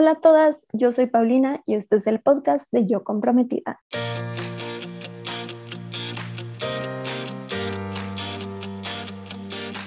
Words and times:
Hola 0.00 0.12
a 0.12 0.20
todas, 0.20 0.64
yo 0.72 0.92
soy 0.92 1.06
Paulina 1.06 1.60
y 1.66 1.74
este 1.74 1.96
es 1.96 2.06
el 2.06 2.20
podcast 2.20 2.70
de 2.70 2.86
Yo 2.86 3.02
Comprometida. 3.02 3.80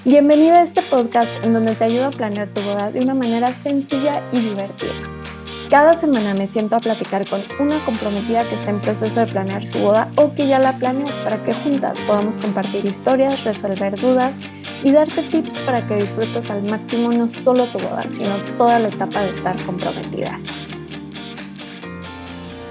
Bienvenida 0.03 0.59
a 0.59 0.63
este 0.63 0.81
podcast 0.81 1.31
en 1.45 1.53
donde 1.53 1.75
te 1.75 1.85
ayudo 1.85 2.07
a 2.07 2.11
planear 2.11 2.53
tu 2.53 2.59
boda 2.59 2.91
de 2.91 2.99
una 2.99 3.13
manera 3.13 3.53
sencilla 3.53 4.21
y 4.33 4.41
divertida. 4.41 4.91
Cada 5.69 5.93
semana 5.93 6.33
me 6.33 6.49
siento 6.49 6.75
a 6.75 6.81
platicar 6.81 7.25
con 7.29 7.43
una 7.61 7.85
comprometida 7.85 8.43
que 8.49 8.55
está 8.55 8.71
en 8.71 8.81
proceso 8.81 9.21
de 9.21 9.27
planear 9.27 9.65
su 9.65 9.79
boda 9.79 10.11
o 10.17 10.35
que 10.35 10.45
ya 10.45 10.59
la 10.59 10.77
planeó 10.77 11.07
para 11.23 11.41
que 11.45 11.53
juntas 11.53 12.01
podamos 12.01 12.35
compartir 12.35 12.85
historias, 12.85 13.45
resolver 13.45 13.97
dudas 13.97 14.35
y 14.83 14.91
darte 14.91 15.23
tips 15.23 15.59
para 15.61 15.85
que 15.87 15.95
disfrutes 15.95 16.49
al 16.49 16.63
máximo 16.63 17.11
no 17.11 17.27
solo 17.27 17.65
tu 17.71 17.77
boda, 17.77 18.03
sino 18.09 18.37
toda 18.57 18.79
la 18.79 18.89
etapa 18.89 19.21
de 19.21 19.31
estar 19.31 19.55
comprometida. 19.63 20.39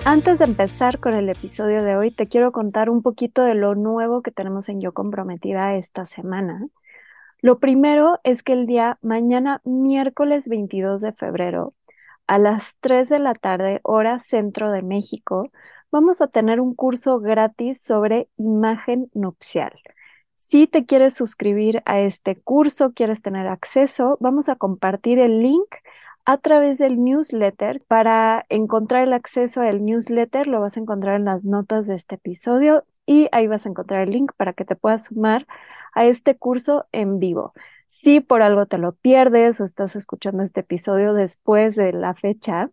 Antes 0.04 0.38
de 0.38 0.46
empezar 0.46 0.98
con 0.98 1.14
el 1.14 1.28
episodio 1.28 1.84
de 1.84 1.96
hoy, 1.96 2.10
te 2.10 2.26
quiero 2.26 2.52
contar 2.52 2.90
un 2.90 3.02
poquito 3.02 3.42
de 3.42 3.54
lo 3.54 3.74
nuevo 3.74 4.22
que 4.22 4.30
tenemos 4.30 4.68
en 4.68 4.80
Yo 4.80 4.92
Comprometida 4.92 5.76
esta 5.76 6.06
semana. 6.06 6.66
Lo 7.42 7.58
primero 7.58 8.18
es 8.24 8.42
que 8.42 8.54
el 8.54 8.66
día 8.66 8.98
mañana, 9.02 9.60
miércoles 9.64 10.48
22 10.48 11.02
de 11.02 11.12
febrero, 11.12 11.74
a 12.26 12.38
las 12.38 12.76
3 12.80 13.08
de 13.08 13.18
la 13.18 13.34
tarde, 13.34 13.80
hora 13.82 14.18
centro 14.18 14.72
de 14.72 14.82
México, 14.82 15.50
vamos 15.92 16.20
a 16.20 16.28
tener 16.28 16.60
un 16.60 16.74
curso 16.74 17.20
gratis 17.20 17.82
sobre 17.82 18.28
imagen 18.36 19.10
nupcial. 19.14 19.72
Si 20.42 20.66
te 20.66 20.84
quieres 20.84 21.14
suscribir 21.14 21.80
a 21.84 22.00
este 22.00 22.34
curso, 22.34 22.92
quieres 22.92 23.22
tener 23.22 23.46
acceso, 23.46 24.16
vamos 24.20 24.48
a 24.48 24.56
compartir 24.56 25.18
el 25.20 25.40
link 25.42 25.68
a 26.24 26.38
través 26.38 26.78
del 26.78 27.04
newsletter. 27.04 27.82
Para 27.86 28.46
encontrar 28.48 29.04
el 29.04 29.12
acceso 29.12 29.60
al 29.60 29.84
newsletter, 29.84 30.48
lo 30.48 30.60
vas 30.60 30.76
a 30.76 30.80
encontrar 30.80 31.16
en 31.16 31.26
las 31.26 31.44
notas 31.44 31.86
de 31.86 31.94
este 31.94 32.16
episodio 32.16 32.84
y 33.06 33.28
ahí 33.30 33.46
vas 33.46 33.64
a 33.64 33.68
encontrar 33.68 34.00
el 34.00 34.10
link 34.10 34.32
para 34.36 34.54
que 34.54 34.64
te 34.64 34.74
puedas 34.74 35.04
sumar 35.04 35.46
a 35.92 36.06
este 36.06 36.36
curso 36.36 36.86
en 36.90 37.20
vivo. 37.20 37.52
Si 37.86 38.20
por 38.20 38.42
algo 38.42 38.66
te 38.66 38.78
lo 38.78 38.92
pierdes 38.92 39.60
o 39.60 39.64
estás 39.64 39.94
escuchando 39.94 40.42
este 40.42 40.60
episodio 40.60 41.12
después 41.12 41.76
de 41.76 41.92
la 41.92 42.14
fecha, 42.14 42.70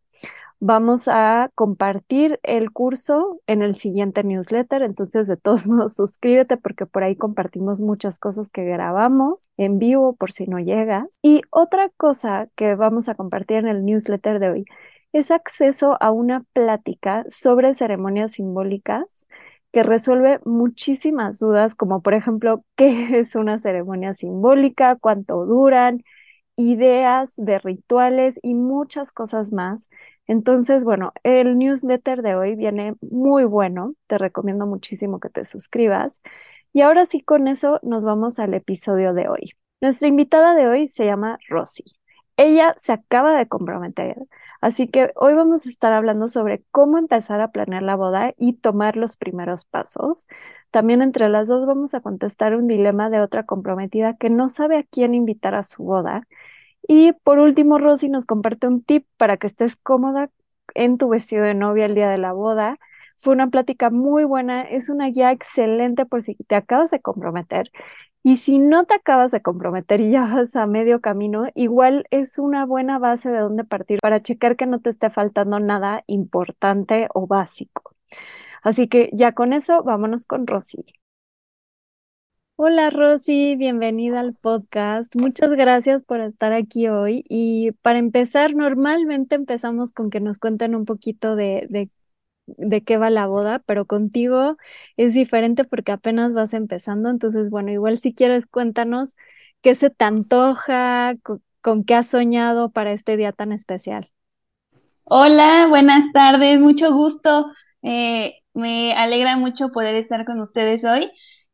Vamos 0.60 1.08
a 1.08 1.52
compartir 1.54 2.40
el 2.42 2.72
curso 2.72 3.42
en 3.46 3.62
el 3.62 3.76
siguiente 3.76 4.24
newsletter, 4.24 4.82
entonces 4.82 5.28
de 5.28 5.38
todos 5.38 5.68
modos 5.68 5.96
suscríbete 5.96 6.58
porque 6.58 6.86
por 6.88 7.04
ahí 7.04 7.16
compartimos 7.16 7.80
muchas 7.80 8.18
cosas 8.20 8.50
que 8.50 8.64
grabamos 8.64 9.48
en 9.58 9.78
vivo 9.78 10.16
por 10.16 10.32
si 10.32 10.48
no 10.48 10.60
llegas. 10.60 11.06
Y 11.22 11.42
otra 11.52 11.90
cosa 11.98 12.50
que 12.56 12.74
vamos 12.76 13.08
a 13.08 13.16
compartir 13.16 13.58
en 13.58 13.68
el 13.68 13.86
newsletter 13.86 14.40
de 14.40 14.50
hoy 14.50 14.66
es 15.14 15.30
acceso 15.32 15.98
a 16.02 16.12
una 16.12 16.44
plática 16.54 17.24
sobre 17.30 17.74
ceremonias 17.76 18.34
simbólicas 18.34 19.28
que 19.72 19.84
resuelve 19.84 20.40
muchísimas 20.46 21.40
dudas, 21.40 21.76
como 21.76 22.02
por 22.02 22.14
ejemplo, 22.16 22.64
¿qué 22.76 23.20
es 23.20 23.36
una 23.36 23.60
ceremonia 23.60 24.14
simbólica? 24.16 24.96
¿Cuánto 24.96 25.46
duran? 25.46 26.04
Ideas 26.58 27.34
de 27.38 27.60
rituales 27.60 28.40
y 28.44 28.54
muchas 28.56 29.12
cosas 29.12 29.54
más 29.54 29.88
entonces, 30.28 30.84
bueno, 30.84 31.14
el 31.24 31.58
newsletter 31.58 32.22
de 32.22 32.36
hoy 32.36 32.56
viene 32.56 32.96
muy 33.02 33.46
bueno, 33.46 33.96
te 34.08 34.18
recomiendo 34.18 34.66
muchísimo 34.68 35.20
que 35.20 35.30
te 35.30 35.46
suscribas. 35.46 36.22
Y 36.74 36.82
ahora 36.82 37.06
sí, 37.06 37.22
con 37.22 37.48
eso 37.48 37.80
nos 37.82 38.04
vamos 38.04 38.38
al 38.40 38.54
episodio 38.54 39.14
de 39.14 39.30
hoy. 39.30 39.52
Nuestra 39.82 40.08
invitada 40.10 40.54
de 40.54 40.68
hoy 40.68 40.88
se 40.90 41.06
llama 41.06 41.40
Rosy. 41.50 41.86
Ella 42.36 42.76
se 42.78 42.92
acaba 42.92 43.38
de 43.38 43.48
comprometer, 43.48 44.18
así 44.62 44.88
que 44.88 45.12
hoy 45.16 45.34
vamos 45.34 45.66
a 45.66 45.70
estar 45.70 45.94
hablando 45.94 46.28
sobre 46.30 46.64
cómo 46.72 46.98
empezar 46.98 47.42
a 47.42 47.52
planear 47.52 47.84
la 47.84 47.96
boda 47.96 48.34
y 48.38 48.54
tomar 48.54 48.98
los 48.98 49.18
primeros 49.18 49.66
pasos. 49.66 50.28
También 50.72 51.02
entre 51.02 51.30
las 51.30 51.48
dos 51.48 51.66
vamos 51.66 51.94
a 51.94 52.02
contestar 52.02 52.56
un 52.56 52.68
dilema 52.68 53.10
de 53.10 53.22
otra 53.22 53.44
comprometida 53.46 54.16
que 54.18 54.30
no 54.30 54.50
sabe 54.50 54.78
a 54.78 54.84
quién 54.84 55.14
invitar 55.16 55.56
a 55.56 55.64
su 55.64 55.84
boda 55.84 56.28
y 56.88 57.14
por 57.24 57.40
último, 57.40 57.78
Rosy 57.80 58.10
nos 58.10 58.26
comparte 58.26 58.68
un 58.68 58.84
tip 58.84 59.06
para 59.18 59.38
que 59.38 59.48
estés 59.48 59.76
cómoda 59.76 60.30
en 60.74 60.98
tu 60.98 61.10
vestido 61.10 61.44
de 61.44 61.54
novia 61.54 61.86
el 61.86 61.96
día 61.96 62.10
de 62.10 62.18
la 62.18 62.32
boda. 62.34 62.78
Fue 63.18 63.34
una 63.34 63.50
plática 63.50 63.90
muy 63.90 64.24
buena, 64.26 64.62
es 64.64 64.90
una 64.90 65.08
guía 65.08 65.32
excelente 65.32 66.06
por 66.06 66.22
si 66.22 66.36
te 66.36 66.56
acabas 66.56 66.92
de 66.92 67.02
comprometer. 67.02 67.72
Y 68.28 68.36
si 68.36 68.60
no 68.60 68.84
te 68.84 68.94
acabas 68.94 69.32
de 69.32 69.42
comprometer 69.42 70.02
y 70.02 70.12
ya 70.12 70.26
vas 70.26 70.54
a 70.58 70.66
medio 70.68 71.00
camino, 71.00 71.46
igual 71.56 72.06
es 72.12 72.38
una 72.40 72.66
buena 72.66 73.00
base 73.00 73.30
de 73.30 73.40
dónde 73.40 73.64
partir 73.64 74.00
para 74.02 74.22
checar 74.22 74.58
que 74.58 74.66
no 74.66 74.82
te 74.82 74.90
esté 74.90 75.10
faltando 75.10 75.62
nada 75.62 76.04
importante 76.08 77.08
o 77.14 77.26
básico. 77.26 77.96
Así 78.64 78.90
que 78.90 79.10
ya 79.14 79.32
con 79.32 79.54
eso, 79.54 79.82
vámonos 79.82 80.26
con 80.26 80.46
Rosy. 80.46 80.84
Hola 82.58 82.90
Rosy, 82.90 83.56
bienvenida 83.56 84.20
al 84.20 84.34
podcast. 84.34 85.16
Muchas 85.16 85.52
gracias 85.52 86.04
por 86.04 86.20
estar 86.20 86.52
aquí 86.52 86.90
hoy. 86.90 87.24
Y 87.30 87.72
para 87.82 88.00
empezar, 88.00 88.56
normalmente 88.56 89.36
empezamos 89.36 89.94
con 89.94 90.10
que 90.10 90.20
nos 90.20 90.38
cuenten 90.38 90.76
un 90.76 90.84
poquito 90.84 91.38
de, 91.38 91.68
de, 91.70 91.90
de 92.48 92.82
qué 92.84 92.98
va 92.98 93.10
la 93.10 93.28
boda, 93.28 93.60
pero 93.66 93.86
contigo 93.86 94.58
es 94.96 95.14
diferente 95.14 95.64
porque 95.64 95.92
apenas 95.92 96.34
vas 96.34 96.54
empezando. 96.54 97.10
Entonces, 97.10 97.50
bueno, 97.50 97.72
igual 97.72 97.98
si 97.98 98.14
quieres 98.14 98.46
cuéntanos 98.48 99.16
qué 99.62 99.76
se 99.76 99.90
te 99.90 100.06
antoja, 100.06 101.16
con, 101.62 101.84
qué 101.84 101.96
has 101.96 102.08
soñado 102.08 102.72
para 102.72 102.92
este 102.92 103.18
día 103.18 103.32
tan 103.32 103.52
especial. 103.52 104.10
Hola, 105.04 105.68
buenas 105.70 106.12
tardes, 106.14 106.60
mucho 106.60 106.94
gusto. 106.94 107.52
Eh, 107.82 108.36
me 108.54 108.94
alegra 108.94 109.38
mucho 109.38 109.70
poder 109.70 109.96
estar 109.96 110.26
con 110.26 110.40
ustedes 110.42 110.84
hoy. 110.84 111.12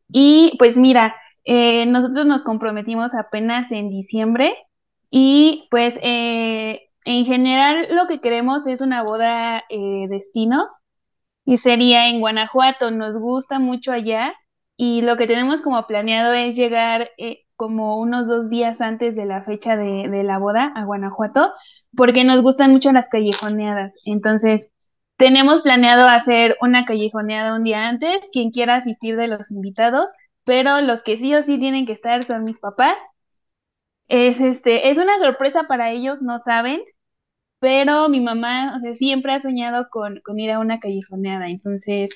Y 0.10 0.56
pues 0.60 0.78
mira, 0.78 1.14
eh, 1.46 1.86
nosotros 1.88 2.26
nos 2.26 2.44
comprometimos 2.44 3.14
apenas 3.14 3.72
en 3.72 3.90
diciembre 3.90 4.56
y 5.10 5.68
pues 5.70 6.00
eh, 6.02 6.90
en 7.06 7.26
general 7.26 7.88
lo 7.92 8.08
que 8.08 8.22
queremos 8.22 8.66
es 8.66 8.82
una 8.82 9.04
boda 9.04 9.64
eh, 9.70 10.08
destino 10.10 10.70
y 11.46 11.58
sería 11.58 12.10
en 12.10 12.20
Guanajuato. 12.20 12.92
Nos 12.92 13.18
gusta 13.18 13.60
mucho 13.60 13.92
allá 13.92 14.34
y 14.78 15.02
lo 15.02 15.18
que 15.18 15.28
tenemos 15.28 15.62
como 15.62 15.86
planeado 15.88 16.34
es 16.34 16.56
llegar 16.56 17.10
como 17.56 18.00
unos 18.00 18.28
dos 18.28 18.50
días 18.50 18.82
antes 18.82 19.16
de 19.16 19.26
la 19.26 19.42
fecha 19.42 19.78
de, 19.78 20.10
de 20.10 20.24
la 20.24 20.38
boda 20.40 20.72
a 20.76 20.86
Guanajuato 20.86 21.54
porque 21.96 22.24
nos 22.24 22.42
gustan 22.42 22.72
mucho 22.72 22.92
las 22.92 23.10
callejoneadas. 23.10 24.02
Entonces, 24.06 24.70
tenemos 25.18 25.62
planeado 25.62 26.08
hacer 26.08 26.58
una 26.62 26.86
callejoneada 26.86 27.56
un 27.56 27.64
día 27.64 27.88
antes, 27.88 28.28
quien 28.32 28.52
quiera 28.52 28.76
asistir 28.76 29.16
de 29.16 29.28
los 29.28 29.52
invitados, 29.52 30.10
pero 30.44 30.82
los 30.82 31.04
que 31.04 31.18
sí 31.18 31.34
o 31.36 31.44
sí 31.44 31.58
tienen 31.60 31.86
que 31.86 31.94
estar 31.94 32.24
son 32.26 32.44
mis 32.44 32.60
papás. 32.60 32.98
Es 34.08 34.40
este, 34.40 34.90
es 34.90 34.98
una 34.98 35.18
sorpresa 35.20 35.64
para 35.64 35.92
ellos, 35.92 36.22
no 36.22 36.40
saben, 36.40 36.82
pero 37.64 38.10
mi 38.10 38.20
mamá, 38.20 38.82
siempre 38.92 39.32
ha 39.32 39.40
soñado 39.40 39.88
con, 39.90 40.20
con 40.20 40.38
ir 40.38 40.52
a 40.52 40.60
una 40.60 40.82
callejoneada, 40.82 41.48
entonces 41.48 42.10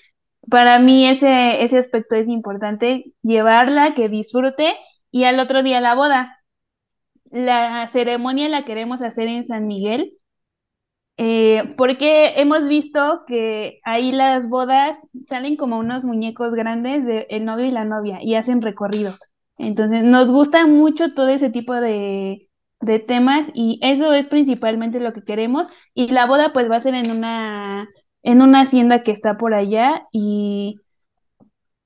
para 0.50 0.78
mí 0.80 1.08
ese, 1.08 1.64
ese 1.64 1.78
aspecto 1.78 2.18
es 2.18 2.28
importante, 2.28 3.14
llevarla, 3.22 3.94
que 3.94 4.10
disfrute 4.10 4.76
y 5.10 5.24
al 5.24 5.40
otro 5.40 5.64
día 5.64 5.80
la 5.80 5.96
boda. 5.96 6.38
La 7.32 7.88
ceremonia 7.88 8.50
la 8.50 8.66
queremos 8.66 9.02
hacer 9.02 9.30
en 9.30 9.46
San 9.46 9.68
Miguel, 9.68 10.18
eh, 11.16 11.74
porque 11.78 12.34
hemos 12.42 12.68
visto 12.68 13.24
que 13.26 13.80
ahí 13.86 14.12
las 14.12 14.50
bodas 14.50 14.98
salen 15.24 15.56
como 15.56 15.80
unos 15.80 16.04
muñecos 16.04 16.56
grandes 16.56 17.06
del 17.06 17.26
el 17.30 17.46
novio 17.46 17.68
y 17.68 17.72
la 17.72 17.86
novia 17.86 18.20
y 18.22 18.36
hacen 18.36 18.62
recorrido. 18.62 19.14
Entonces 19.58 20.04
nos 20.04 20.30
gusta 20.30 20.68
mucho 20.68 21.14
todo 21.14 21.30
ese 21.30 21.50
tipo 21.50 21.74
de, 21.76 22.47
de 22.80 23.00
temas 23.00 23.50
y 23.54 23.80
eso 23.82 24.14
es 24.14 24.28
principalmente 24.28 25.00
lo 25.00 25.14
que 25.14 25.24
queremos. 25.24 25.68
Y 25.94 26.10
la 26.10 26.26
boda 26.26 26.54
pues 26.54 26.70
va 26.70 26.78
a 26.78 26.82
ser 26.82 26.96
en 26.96 27.12
una, 27.12 27.90
en 28.24 28.42
una 28.42 28.62
hacienda 28.62 29.04
que 29.04 29.12
está 29.12 29.38
por 29.38 29.54
allá 29.54 30.08
y 30.12 30.78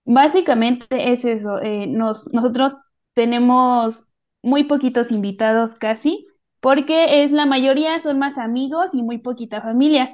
básicamente 0.06 1.12
es 1.14 1.26
eso. 1.26 1.60
Eh, 1.62 1.88
nos, 1.88 2.32
nosotros 2.34 2.76
tenemos 3.14 4.06
muy 4.42 4.64
poquitos 4.66 5.12
invitados 5.12 5.76
casi 5.76 6.26
porque 6.60 7.24
es 7.24 7.32
la 7.32 7.46
mayoría 7.46 8.00
son 8.00 8.20
más 8.20 8.38
amigos 8.38 8.94
y 8.94 9.04
muy 9.04 9.18
poquita 9.18 9.62
familia. 9.62 10.12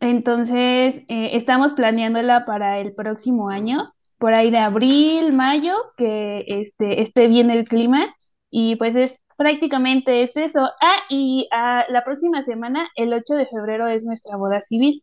Entonces, 0.00 0.96
eh, 1.08 1.30
estamos 1.34 1.72
planeándola 1.72 2.44
para 2.44 2.78
el 2.78 2.94
próximo 2.94 3.48
año, 3.48 3.92
por 4.18 4.34
ahí 4.34 4.50
de 4.50 4.58
abril, 4.58 5.32
mayo, 5.32 5.74
que 5.96 6.44
este, 6.46 7.00
esté 7.00 7.28
bien 7.28 7.50
el 7.50 7.64
clima 7.66 8.14
y 8.50 8.76
pues 8.76 8.96
es 8.96 9.20
prácticamente 9.38 10.22
es 10.22 10.36
eso. 10.36 10.60
Ah, 10.82 10.98
y 11.08 11.48
ah, 11.52 11.86
la 11.88 12.04
próxima 12.04 12.42
semana, 12.42 12.90
el 12.96 13.14
8 13.14 13.34
de 13.34 13.46
febrero, 13.46 13.88
es 13.88 14.04
nuestra 14.04 14.36
boda 14.36 14.60
civil. 14.60 15.02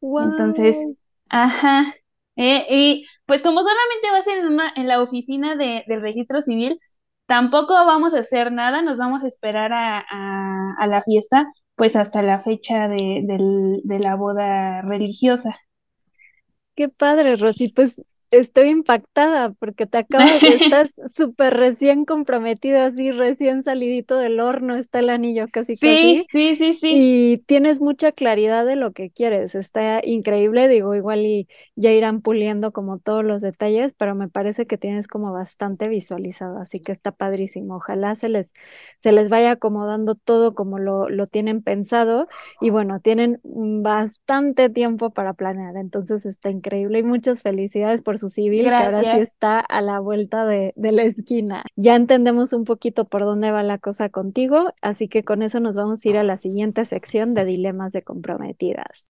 Entonces, 0.00 0.76
ajá. 1.28 1.94
Eh, 2.36 2.66
y 2.70 3.06
pues 3.26 3.42
como 3.42 3.60
solamente 3.60 4.10
va 4.12 4.18
a 4.18 4.22
ser 4.22 4.38
en, 4.38 4.58
en 4.76 4.88
la 4.88 5.02
oficina 5.02 5.56
de, 5.56 5.84
del 5.86 6.00
registro 6.00 6.40
civil, 6.40 6.78
Tampoco 7.26 7.72
vamos 7.72 8.12
a 8.12 8.18
hacer 8.18 8.52
nada, 8.52 8.82
nos 8.82 8.98
vamos 8.98 9.24
a 9.24 9.26
esperar 9.26 9.72
a, 9.72 10.86
la 10.86 11.02
fiesta 11.02 11.46
pues 11.76 11.96
hasta 11.96 12.20
la 12.20 12.40
fecha 12.40 12.88
de, 12.88 13.22
de 13.82 13.98
la 13.98 14.16
boda 14.16 14.82
religiosa. 14.82 15.56
Qué 16.74 16.90
padre, 16.90 17.36
Rosy. 17.36 17.72
Pues 17.72 18.02
estoy 18.32 18.70
impactada 18.70 19.52
porque 19.52 19.86
te 19.86 19.98
acabas 19.98 20.40
de 20.40 20.48
estar 20.56 20.88
súper 21.14 21.54
recién 21.54 22.04
comprometida, 22.04 22.86
así 22.86 23.12
recién 23.12 23.62
salidito 23.62 24.16
del 24.16 24.40
horno 24.40 24.76
está 24.76 24.98
el 25.00 25.10
anillo 25.10 25.46
casi 25.52 25.76
sí, 25.76 26.26
Sí, 26.28 26.56
sí, 26.56 26.72
sí. 26.72 26.92
Y 26.94 27.38
tienes 27.46 27.80
mucha 27.80 28.12
claridad 28.12 28.64
de 28.66 28.76
lo 28.76 28.92
que 28.92 29.10
quieres. 29.10 29.54
Está 29.54 30.00
increíble, 30.04 30.66
digo, 30.68 30.94
igual 30.94 31.20
y 31.20 31.46
ya 31.76 31.92
irán 31.92 32.22
puliendo 32.22 32.72
como 32.72 32.98
todos 32.98 33.24
los 33.24 33.42
detalles, 33.42 33.92
pero 33.92 34.14
me 34.14 34.28
parece 34.28 34.66
que 34.66 34.78
tienes 34.78 35.08
como 35.08 35.32
bastante 35.32 35.88
visualizado, 35.88 36.58
así 36.58 36.80
que 36.80 36.92
está 36.92 37.12
padrísimo. 37.12 37.76
Ojalá 37.76 38.14
se 38.14 38.28
les, 38.30 38.52
se 38.98 39.12
les 39.12 39.28
vaya 39.28 39.52
acomodando 39.52 40.14
todo 40.14 40.54
como 40.54 40.78
lo, 40.78 41.08
lo 41.08 41.26
tienen 41.26 41.62
pensado 41.62 42.28
y 42.60 42.70
bueno, 42.70 43.00
tienen 43.00 43.40
bastante 43.44 44.70
tiempo 44.70 45.10
para 45.10 45.34
planear, 45.34 45.76
entonces 45.76 46.24
está 46.26 46.50
increíble 46.50 46.98
y 46.98 47.02
muchas 47.02 47.42
felicidades 47.42 48.02
por 48.02 48.18
su 48.22 48.30
civil, 48.30 48.74
que 48.74 48.84
ahora 48.84 49.04
sí 49.04 49.20
está 49.20 49.60
a 49.60 49.82
la 49.82 50.00
vuelta 50.00 50.46
de, 50.46 50.72
de 50.76 50.92
la 50.92 51.04
esquina. 51.04 51.64
Ya 51.76 51.96
entendemos 51.96 52.54
un 52.54 52.64
poquito 52.64 53.06
por 53.06 53.22
dónde 53.24 53.52
va 53.52 53.62
la 53.64 53.78
cosa 53.78 54.08
contigo, 54.10 54.72
así 54.82 55.08
que 55.08 55.24
con 55.24 55.42
eso 55.42 55.60
nos 55.60 55.76
vamos 55.76 56.04
a 56.06 56.10
ir 56.10 56.18
a 56.18 56.24
la 56.24 56.38
siguiente 56.38 56.84
sección 56.86 57.34
de 57.34 57.44
dilemas 57.46 57.92
de 57.92 58.02
comprometidas. 58.02 59.10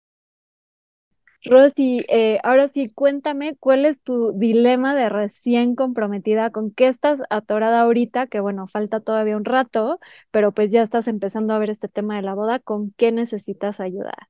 Rosy, 1.44 1.98
eh, 2.08 2.40
ahora 2.42 2.68
sí, 2.68 2.90
cuéntame 2.90 3.56
cuál 3.58 3.84
es 3.86 4.02
tu 4.02 4.32
dilema 4.38 4.94
de 4.96 5.08
recién 5.08 5.76
comprometida, 5.76 6.50
con 6.50 6.72
qué 6.72 6.88
estás 6.88 7.22
atorada 7.30 7.82
ahorita, 7.82 8.26
que 8.26 8.40
bueno, 8.40 8.66
falta 8.66 9.00
todavía 9.00 9.36
un 9.36 9.44
rato, 9.44 10.00
pero 10.32 10.52
pues 10.52 10.72
ya 10.72 10.82
estás 10.82 11.06
empezando 11.08 11.54
a 11.54 11.58
ver 11.60 11.70
este 11.70 11.88
tema 11.88 12.16
de 12.16 12.22
la 12.22 12.34
boda, 12.34 12.58
¿con 12.58 12.92
qué 12.96 13.12
necesitas 13.12 13.78
ayudar? 13.80 14.28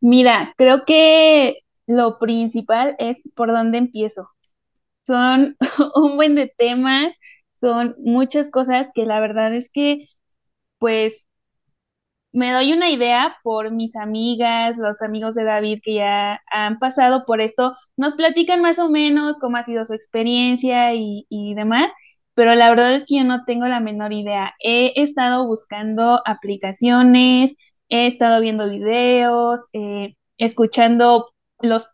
Mira, 0.00 0.54
creo 0.58 0.84
que 0.84 1.58
lo 1.86 2.16
principal 2.18 2.96
es 2.98 3.22
por 3.34 3.52
dónde 3.52 3.78
empiezo. 3.78 4.28
Son 5.06 5.56
un 5.96 6.16
buen 6.16 6.34
de 6.36 6.48
temas, 6.56 7.16
son 7.54 7.96
muchas 7.98 8.50
cosas 8.50 8.88
que 8.94 9.06
la 9.06 9.20
verdad 9.20 9.54
es 9.54 9.70
que, 9.70 10.06
pues, 10.78 11.26
me 12.32 12.50
doy 12.52 12.72
una 12.72 12.90
idea 12.90 13.36
por 13.42 13.72
mis 13.72 13.96
amigas, 13.96 14.76
los 14.78 15.02
amigos 15.02 15.34
de 15.34 15.44
David 15.44 15.80
que 15.82 15.94
ya 15.94 16.40
han 16.50 16.78
pasado 16.78 17.24
por 17.26 17.40
esto, 17.40 17.74
nos 17.96 18.14
platican 18.14 18.62
más 18.62 18.78
o 18.78 18.88
menos 18.88 19.38
cómo 19.38 19.58
ha 19.58 19.64
sido 19.64 19.84
su 19.86 19.92
experiencia 19.94 20.94
y, 20.94 21.54
demás, 21.54 21.92
pero 22.34 22.54
la 22.54 22.70
verdad 22.70 22.94
es 22.94 23.04
que 23.06 23.16
yo 23.18 23.24
no 23.24 23.44
tengo 23.44 23.66
la 23.66 23.80
menor 23.80 24.12
idea. 24.12 24.54
He 24.60 24.92
estado 25.02 25.46
buscando 25.46 26.22
aplicaciones, 26.26 27.54
he 27.88 28.06
estado 28.06 28.40
viendo 28.40 28.68
videos, 28.70 29.60
eh, 29.74 30.16
escuchando 30.38 31.31
los, 31.62 31.88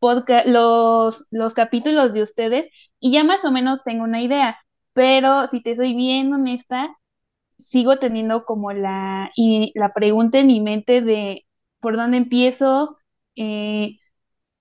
los, 0.46 1.24
los 1.30 1.54
capítulos 1.54 2.12
de 2.12 2.22
ustedes 2.22 2.68
y 3.00 3.12
ya 3.12 3.24
más 3.24 3.44
o 3.44 3.52
menos 3.52 3.82
tengo 3.84 4.04
una 4.04 4.22
idea, 4.22 4.58
pero 4.92 5.46
si 5.48 5.62
te 5.62 5.76
soy 5.76 5.94
bien 5.94 6.32
honesta, 6.32 6.96
sigo 7.58 7.98
teniendo 7.98 8.44
como 8.44 8.72
la, 8.72 9.30
y 9.36 9.72
la 9.76 9.92
pregunta 9.94 10.38
en 10.38 10.48
mi 10.48 10.60
mente 10.60 11.00
de 11.02 11.46
por 11.80 11.96
dónde 11.96 12.18
empiezo 12.18 12.98
eh, 13.36 13.98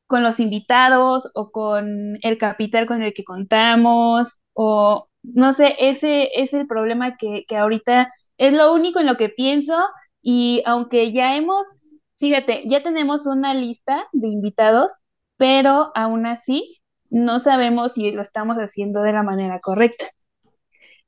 con 0.08 0.24
los 0.24 0.40
invitados 0.40 1.30
o 1.36 1.52
con 1.52 2.18
el 2.22 2.38
capital 2.38 2.86
con 2.86 3.02
el 3.04 3.14
que 3.14 3.24
contamos 3.24 4.40
o 4.54 5.10
no 5.24 5.54
sé, 5.54 5.76
ese 5.80 6.30
es 6.42 6.54
el 6.54 6.68
problema 6.68 7.18
que, 7.18 7.44
que 7.48 7.58
ahorita 7.58 8.14
es 8.38 8.54
lo 8.54 8.74
único 8.74 9.00
en 9.00 9.08
lo 9.08 9.18
que 9.18 9.30
pienso 9.30 9.74
y 10.22 10.64
aunque 10.66 11.12
ya 11.12 11.36
hemos, 11.36 11.68
fíjate, 12.18 12.64
ya 12.66 12.84
tenemos 12.84 13.26
una 13.26 13.54
lista 13.54 14.08
de 14.12 14.28
invitados, 14.28 14.92
pero 15.38 15.92
aún 15.96 16.26
así 16.26 16.82
no 17.10 17.40
sabemos 17.40 17.94
si 17.94 18.12
lo 18.12 18.22
estamos 18.22 18.58
haciendo 18.58 19.02
de 19.02 19.14
la 19.14 19.24
manera 19.24 19.60
correcta. 19.60 20.06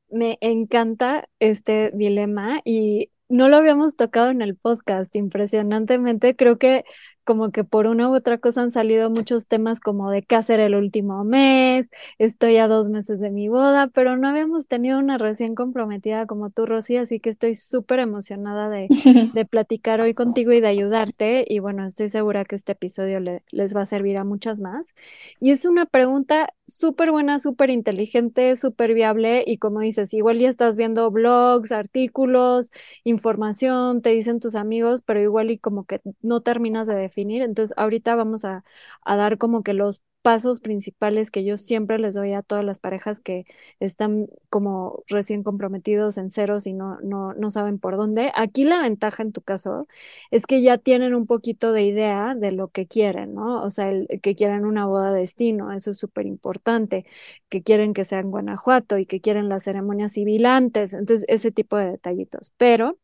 Me 0.09 0.37
encanta 0.41 1.27
este 1.39 1.91
dilema 1.93 2.61
y 2.63 3.11
no 3.27 3.47
lo 3.47 3.57
habíamos 3.57 3.95
tocado 3.95 4.31
en 4.31 4.41
el 4.41 4.55
podcast, 4.55 5.15
impresionantemente. 5.15 6.35
Creo 6.35 6.57
que 6.57 6.83
como 7.29 7.51
que 7.51 7.63
por 7.63 7.85
una 7.85 8.09
u 8.09 8.15
otra 8.15 8.39
cosa 8.39 8.63
han 8.63 8.71
salido 8.71 9.11
muchos 9.11 9.45
temas 9.45 9.79
como 9.79 10.09
de 10.09 10.23
qué 10.23 10.35
hacer 10.35 10.59
el 10.59 10.73
último 10.73 11.23
mes, 11.23 11.87
estoy 12.17 12.57
a 12.57 12.67
dos 12.67 12.89
meses 12.89 13.19
de 13.19 13.29
mi 13.29 13.49
boda, 13.49 13.85
pero 13.93 14.17
no 14.17 14.27
habíamos 14.27 14.67
tenido 14.67 14.97
una 14.97 15.19
recién 15.19 15.53
comprometida 15.53 16.25
como 16.25 16.49
tú, 16.49 16.65
Rosy, 16.65 16.97
así 16.97 17.19
que 17.19 17.29
estoy 17.29 17.53
súper 17.53 17.99
emocionada 17.99 18.67
de, 18.67 18.87
de, 19.35 19.45
platicar 19.45 20.01
hoy 20.01 20.15
contigo 20.15 20.51
y 20.53 20.59
de 20.59 20.69
ayudarte. 20.69 21.45
Y 21.47 21.59
bueno, 21.59 21.85
estoy 21.85 22.09
segura 22.09 22.45
que 22.45 22.55
este 22.55 22.71
episodio 22.71 23.19
les 23.19 23.75
va 23.75 23.81
a 23.81 23.85
servir 23.85 24.17
a 24.17 24.23
muchas 24.23 24.59
más. 24.59 24.95
Y 25.39 25.51
es 25.51 25.65
una 25.65 25.85
pregunta 25.85 26.49
súper 26.65 27.11
buena, 27.11 27.37
súper 27.37 27.69
inteligente, 27.69 28.55
súper 28.55 28.95
viable 28.95 29.43
y 29.45 29.57
como 29.57 29.81
dices, 29.81 30.13
igual 30.15 30.39
ya 30.39 30.49
estás 30.49 30.75
viendo 30.75 31.11
blogs, 31.11 31.71
artículos, 31.71 32.71
información, 33.03 34.01
te 34.01 34.09
dicen 34.09 34.39
tus 34.39 34.55
amigos, 34.55 35.03
pero 35.03 35.21
igual 35.21 35.51
y 35.51 35.59
como 35.59 35.85
que 35.85 36.01
no 36.21 36.41
terminas 36.41 36.87
de 36.87 36.95
definir 36.95 37.18
entonces, 37.21 37.75
ahorita 37.77 38.15
vamos 38.15 38.45
a, 38.45 38.63
dar 39.05 39.37
como 39.37 39.63
que 39.63 39.73
los 39.73 40.01
pasos 40.21 40.59
principales 40.59 41.31
que 41.31 41.43
yo 41.45 41.57
siempre 41.57 41.97
les 41.97 42.13
doy 42.15 42.33
a 42.33 42.41
todas 42.41 42.65
las 42.65 42.79
parejas 42.79 43.21
que 43.21 43.45
están 43.79 44.27
como 44.49 45.03
recién 45.07 45.43
comprometidos 45.43 46.17
en 46.17 46.29
ceros 46.31 46.67
y 46.67 46.73
no, 46.73 46.99
no, 47.01 47.33
no 47.33 47.49
saben 47.51 47.79
por 47.79 47.95
dónde. 47.97 48.31
Aquí 48.35 48.65
la 48.65 48.81
ventaja 48.81 49.23
en 49.23 49.31
tu 49.31 49.41
caso 49.41 49.87
es 50.31 50.45
que 50.45 50.61
ya 50.61 50.77
tienen 50.77 51.15
un 51.15 51.25
poquito 51.25 51.71
de 51.71 51.83
idea 51.83 52.35
de 52.35 52.51
lo 52.51 52.67
que 52.69 52.85
quieren, 52.87 53.33
¿no? 53.33 53.63
O 53.63 53.69
sea, 53.69 53.89
el, 53.89 54.07
que 54.21 54.35
quieren 54.35 54.65
una 54.65 54.85
boda 54.85 55.13
de 55.13 55.21
destino, 55.21 55.71
eso 55.71 55.91
es 55.91 55.97
súper 55.97 56.25
importante, 56.25 57.05
que 57.49 57.63
quieren 57.63 57.93
que 57.93 58.05
sea 58.05 58.19
en 58.19 58.31
Guanajuato 58.31 58.97
y 58.97 59.05
que 59.05 59.21
quieren 59.21 59.49
la 59.49 59.59
ceremonia 59.59 60.09
civil 60.09 60.45
antes, 60.45 60.93
entonces 60.93 61.25
ese 61.29 61.51
tipo 61.51 61.77
de 61.77 61.91
detallitos. 61.91 62.51
Pero, 62.57 62.97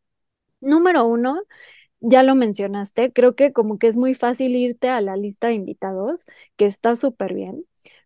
número 0.62 1.06
uno, 1.06 1.41
ya 2.09 2.23
lo 2.23 2.35
mencionaste, 2.35 3.11
creo 3.13 3.35
que 3.35 3.53
como 3.53 3.77
que 3.79 3.87
es 3.87 3.97
muy 3.97 4.13
fácil 4.15 4.55
irte 4.55 4.89
a 4.89 5.01
la 5.01 5.15
lista 5.17 5.47
de 5.47 5.53
invitados, 5.55 6.25
que 6.57 6.65
está 6.65 6.95
súper 6.95 7.33
bien, 7.33 7.65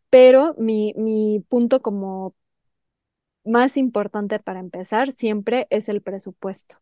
pero 0.09 0.55
mi, 0.57 0.93
mi 0.97 1.41
punto 1.49 1.81
como 1.81 2.35
más 3.45 3.77
importante 3.77 4.39
para 4.39 4.59
empezar 4.59 5.11
siempre 5.11 5.67
es 5.69 5.89
el 5.89 6.01
presupuesto. 6.01 6.77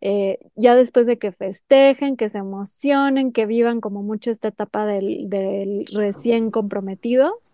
Eh, 0.00 0.38
ya 0.56 0.74
después 0.74 1.06
de 1.06 1.18
que 1.18 1.30
festejen, 1.32 2.16
que 2.16 2.28
se 2.30 2.38
emocionen, 2.38 3.32
que 3.32 3.46
vivan 3.46 3.80
como 3.80 4.02
mucho 4.02 4.30
esta 4.30 4.48
etapa 4.48 4.86
del, 4.86 5.28
del 5.28 5.86
recién 5.92 6.50
comprometidos, 6.50 7.52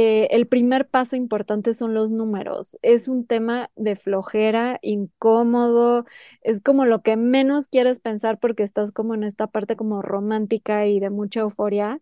eh, 0.00 0.28
el 0.30 0.46
primer 0.46 0.88
paso 0.88 1.16
importante 1.16 1.74
son 1.74 1.92
los 1.92 2.12
números. 2.12 2.78
Es 2.82 3.08
un 3.08 3.26
tema 3.26 3.68
de 3.74 3.96
flojera, 3.96 4.78
incómodo, 4.80 6.04
es 6.42 6.60
como 6.60 6.84
lo 6.84 7.02
que 7.02 7.16
menos 7.16 7.66
quieres 7.66 7.98
pensar 7.98 8.38
porque 8.38 8.62
estás 8.62 8.92
como 8.92 9.14
en 9.14 9.24
esta 9.24 9.48
parte 9.48 9.74
como 9.74 10.00
romántica 10.00 10.86
y 10.86 11.00
de 11.00 11.10
mucha 11.10 11.40
euforia, 11.40 12.00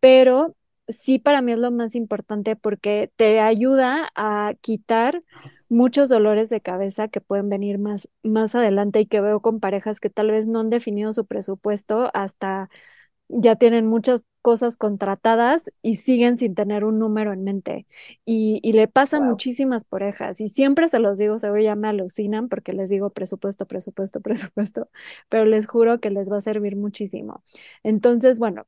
pero 0.00 0.56
sí 0.88 1.18
para 1.18 1.42
mí 1.42 1.52
es 1.52 1.58
lo 1.58 1.70
más 1.70 1.94
importante 1.94 2.56
porque 2.56 3.10
te 3.16 3.40
ayuda 3.40 4.10
a 4.14 4.54
quitar 4.62 5.22
muchos 5.68 6.08
dolores 6.08 6.48
de 6.50 6.62
cabeza 6.62 7.08
que 7.08 7.20
pueden 7.20 7.50
venir 7.50 7.78
más, 7.78 8.08
más 8.22 8.54
adelante 8.54 9.00
y 9.00 9.06
que 9.06 9.20
veo 9.20 9.40
con 9.42 9.60
parejas 9.60 10.00
que 10.00 10.10
tal 10.10 10.30
vez 10.30 10.46
no 10.46 10.60
han 10.60 10.70
definido 10.70 11.12
su 11.12 11.26
presupuesto 11.26 12.10
hasta 12.14 12.70
ya 13.28 13.56
tienen 13.56 13.86
muchas 13.86 14.24
cosas 14.44 14.76
contratadas 14.76 15.72
y 15.80 15.96
siguen 15.96 16.36
sin 16.38 16.54
tener 16.54 16.84
un 16.84 16.98
número 16.98 17.32
en 17.32 17.44
mente. 17.44 17.86
Y, 18.26 18.60
le 18.74 18.88
pasan 18.88 19.26
muchísimas 19.26 19.84
parejas 19.84 20.38
y 20.40 20.48
siempre 20.50 20.88
se 20.90 20.98
los 20.98 21.18
digo, 21.18 21.38
seguro 21.38 21.62
ya 21.62 21.76
me 21.76 21.88
alucinan 21.88 22.50
porque 22.50 22.74
les 22.74 22.90
digo 22.90 23.08
presupuesto, 23.10 23.66
presupuesto, 23.66 24.20
presupuesto, 24.22 24.90
pero 25.30 25.46
les 25.46 25.66
juro 25.66 25.98
que 25.98 26.10
les 26.10 26.30
va 26.30 26.38
a 26.38 26.40
servir 26.42 26.76
muchísimo. 26.76 27.42
Entonces, 27.82 28.38
bueno, 28.38 28.66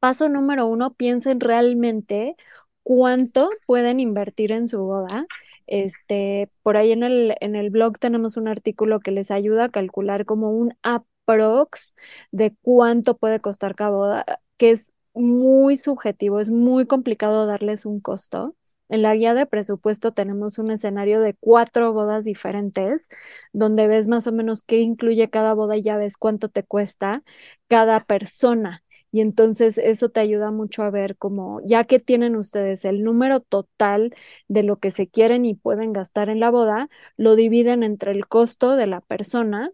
paso 0.00 0.28
número 0.28 0.66
uno, 0.66 0.94
piensen 0.94 1.38
realmente 1.40 2.36
cuánto 2.82 3.50
pueden 3.66 4.00
invertir 4.00 4.50
en 4.52 4.66
su 4.68 4.80
boda. 4.82 5.26
Este, 5.68 6.50
por 6.62 6.76
ahí 6.76 6.92
en 6.92 7.04
el, 7.04 7.36
en 7.40 7.54
el 7.56 7.70
blog 7.70 7.98
tenemos 8.00 8.36
un 8.36 8.48
artículo 8.48 9.00
que 9.00 9.12
les 9.12 9.30
ayuda 9.30 9.66
a 9.66 9.68
calcular 9.70 10.24
como 10.24 10.50
un 10.50 10.74
aprox 10.82 11.94
de 12.32 12.56
cuánto 12.62 13.16
puede 13.16 13.40
costar 13.40 13.76
cada 13.76 13.90
boda, 13.90 14.24
que 14.56 14.72
es 14.72 14.92
muy 15.16 15.76
subjetivo, 15.76 16.40
es 16.40 16.50
muy 16.50 16.86
complicado 16.86 17.46
darles 17.46 17.86
un 17.86 18.00
costo. 18.00 18.54
En 18.88 19.02
la 19.02 19.14
guía 19.16 19.34
de 19.34 19.46
presupuesto 19.46 20.12
tenemos 20.12 20.58
un 20.58 20.70
escenario 20.70 21.20
de 21.20 21.34
cuatro 21.34 21.92
bodas 21.92 22.24
diferentes, 22.24 23.08
donde 23.52 23.88
ves 23.88 24.06
más 24.08 24.26
o 24.28 24.32
menos 24.32 24.62
qué 24.62 24.80
incluye 24.80 25.28
cada 25.30 25.54
boda 25.54 25.76
y 25.76 25.82
ya 25.82 25.96
ves 25.96 26.16
cuánto 26.16 26.48
te 26.48 26.62
cuesta 26.62 27.22
cada 27.68 28.00
persona. 28.00 28.82
Y 29.10 29.20
entonces 29.22 29.78
eso 29.78 30.10
te 30.10 30.20
ayuda 30.20 30.50
mucho 30.50 30.82
a 30.82 30.90
ver 30.90 31.16
cómo, 31.16 31.60
ya 31.64 31.84
que 31.84 31.98
tienen 31.98 32.36
ustedes 32.36 32.84
el 32.84 33.02
número 33.02 33.40
total 33.40 34.14
de 34.48 34.62
lo 34.62 34.78
que 34.78 34.90
se 34.90 35.08
quieren 35.08 35.46
y 35.46 35.54
pueden 35.54 35.92
gastar 35.92 36.28
en 36.28 36.40
la 36.40 36.50
boda, 36.50 36.88
lo 37.16 37.34
dividen 37.36 37.82
entre 37.82 38.12
el 38.12 38.26
costo 38.28 38.76
de 38.76 38.86
la 38.86 39.00
persona 39.00 39.70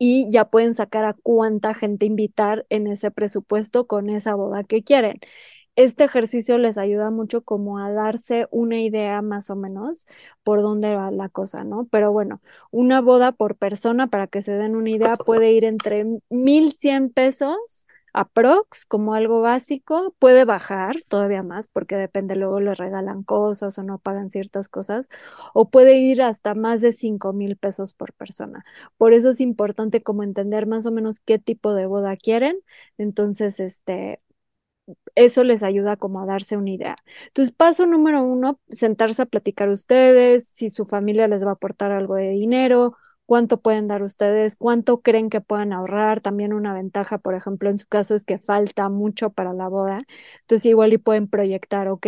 y 0.00 0.30
ya 0.32 0.46
pueden 0.46 0.74
sacar 0.74 1.04
a 1.04 1.14
cuánta 1.14 1.74
gente 1.74 2.06
invitar 2.06 2.66
en 2.70 2.86
ese 2.86 3.10
presupuesto 3.10 3.86
con 3.86 4.08
esa 4.10 4.34
boda 4.34 4.64
que 4.64 4.82
quieren. 4.82 5.20
Este 5.76 6.04
ejercicio 6.04 6.58
les 6.58 6.78
ayuda 6.78 7.10
mucho 7.10 7.42
como 7.44 7.78
a 7.78 7.92
darse 7.92 8.46
una 8.50 8.80
idea 8.80 9.22
más 9.22 9.50
o 9.50 9.56
menos 9.56 10.06
por 10.42 10.62
dónde 10.62 10.94
va 10.94 11.10
la 11.10 11.28
cosa, 11.28 11.64
¿no? 11.64 11.86
Pero 11.90 12.12
bueno, 12.12 12.40
una 12.70 13.00
boda 13.02 13.32
por 13.32 13.56
persona, 13.56 14.08
para 14.08 14.26
que 14.26 14.42
se 14.42 14.52
den 14.52 14.74
una 14.76 14.90
idea, 14.90 15.12
puede 15.16 15.52
ir 15.52 15.64
entre 15.64 16.06
1.100 16.30 17.10
pesos 17.10 17.86
aprox 18.12 18.84
como 18.86 19.14
algo 19.14 19.40
básico, 19.40 20.14
puede 20.18 20.44
bajar 20.44 20.96
todavía 21.08 21.42
más 21.42 21.68
porque 21.68 21.96
depende, 21.96 22.36
luego 22.36 22.60
le 22.60 22.74
regalan 22.74 23.22
cosas 23.22 23.78
o 23.78 23.82
no 23.82 23.98
pagan 23.98 24.30
ciertas 24.30 24.68
cosas, 24.68 25.08
o 25.54 25.70
puede 25.70 25.98
ir 25.98 26.22
hasta 26.22 26.54
más 26.54 26.80
de 26.80 26.92
5 26.92 27.32
mil 27.32 27.56
pesos 27.56 27.94
por 27.94 28.12
persona. 28.14 28.64
Por 28.96 29.12
eso 29.14 29.30
es 29.30 29.40
importante 29.40 30.02
como 30.02 30.22
entender 30.22 30.66
más 30.66 30.86
o 30.86 30.92
menos 30.92 31.20
qué 31.20 31.38
tipo 31.38 31.74
de 31.74 31.86
boda 31.86 32.16
quieren. 32.16 32.58
Entonces, 32.98 33.60
este, 33.60 34.20
eso 35.14 35.44
les 35.44 35.62
ayuda 35.62 35.96
como 35.96 36.20
a 36.20 36.26
darse 36.26 36.56
una 36.56 36.70
idea. 36.70 36.96
Entonces, 37.28 37.54
paso 37.54 37.86
número 37.86 38.22
uno, 38.22 38.60
sentarse 38.70 39.22
a 39.22 39.26
platicar 39.26 39.68
ustedes, 39.70 40.46
si 40.48 40.70
su 40.70 40.84
familia 40.84 41.28
les 41.28 41.44
va 41.44 41.50
a 41.50 41.52
aportar 41.54 41.92
algo 41.92 42.14
de 42.16 42.30
dinero 42.30 42.96
cuánto 43.30 43.60
pueden 43.62 43.86
dar 43.88 44.02
ustedes, 44.02 44.56
cuánto 44.56 45.02
creen 45.02 45.30
que 45.30 45.40
puedan 45.40 45.72
ahorrar. 45.72 46.20
También 46.20 46.52
una 46.52 46.74
ventaja, 46.74 47.18
por 47.18 47.36
ejemplo, 47.36 47.70
en 47.70 47.78
su 47.78 47.86
caso 47.88 48.16
es 48.16 48.24
que 48.24 48.38
falta 48.40 48.88
mucho 48.88 49.30
para 49.30 49.52
la 49.54 49.68
boda. 49.68 50.02
Entonces 50.42 50.66
igual 50.66 50.92
y 50.92 50.98
pueden 50.98 51.28
proyectar, 51.28 51.88
ok, 51.88 52.06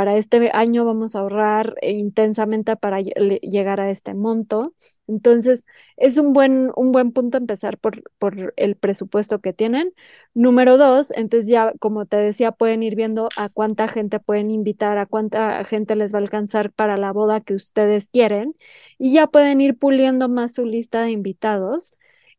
para 0.00 0.16
este 0.16 0.50
año 0.54 0.86
vamos 0.86 1.14
a 1.14 1.18
ahorrar 1.20 1.74
intensamente 1.82 2.74
para 2.74 3.02
llegar 3.02 3.80
a 3.80 3.90
este 3.90 4.14
monto. 4.14 4.74
Entonces, 5.06 5.62
es 5.98 6.16
un 6.16 6.32
buen, 6.32 6.70
un 6.74 6.90
buen 6.90 7.12
punto 7.12 7.36
empezar 7.36 7.76
por, 7.76 8.02
por 8.16 8.54
el 8.56 8.76
presupuesto 8.76 9.40
que 9.42 9.52
tienen. 9.52 9.92
Número 10.32 10.78
dos, 10.78 11.10
entonces 11.14 11.48
ya, 11.48 11.74
como 11.80 12.06
te 12.06 12.16
decía, 12.16 12.50
pueden 12.50 12.82
ir 12.82 12.96
viendo 12.96 13.28
a 13.36 13.50
cuánta 13.50 13.88
gente 13.88 14.20
pueden 14.20 14.50
invitar, 14.50 14.96
a 14.96 15.04
cuánta 15.04 15.62
gente 15.64 15.96
les 15.96 16.14
va 16.14 16.18
a 16.18 16.22
alcanzar 16.22 16.72
para 16.72 16.96
la 16.96 17.12
boda 17.12 17.42
que 17.42 17.52
ustedes 17.52 18.08
quieren 18.08 18.56
y 18.98 19.12
ya 19.12 19.26
pueden 19.26 19.60
ir 19.60 19.76
puliendo 19.76 20.30
más 20.30 20.54
su 20.54 20.64
lista 20.64 21.02
de 21.02 21.10
invitados. 21.10 21.92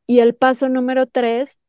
Y 0.08 0.20
el 0.22 0.34
paso 0.34 0.68
número 0.68 1.06
tres 1.06 1.61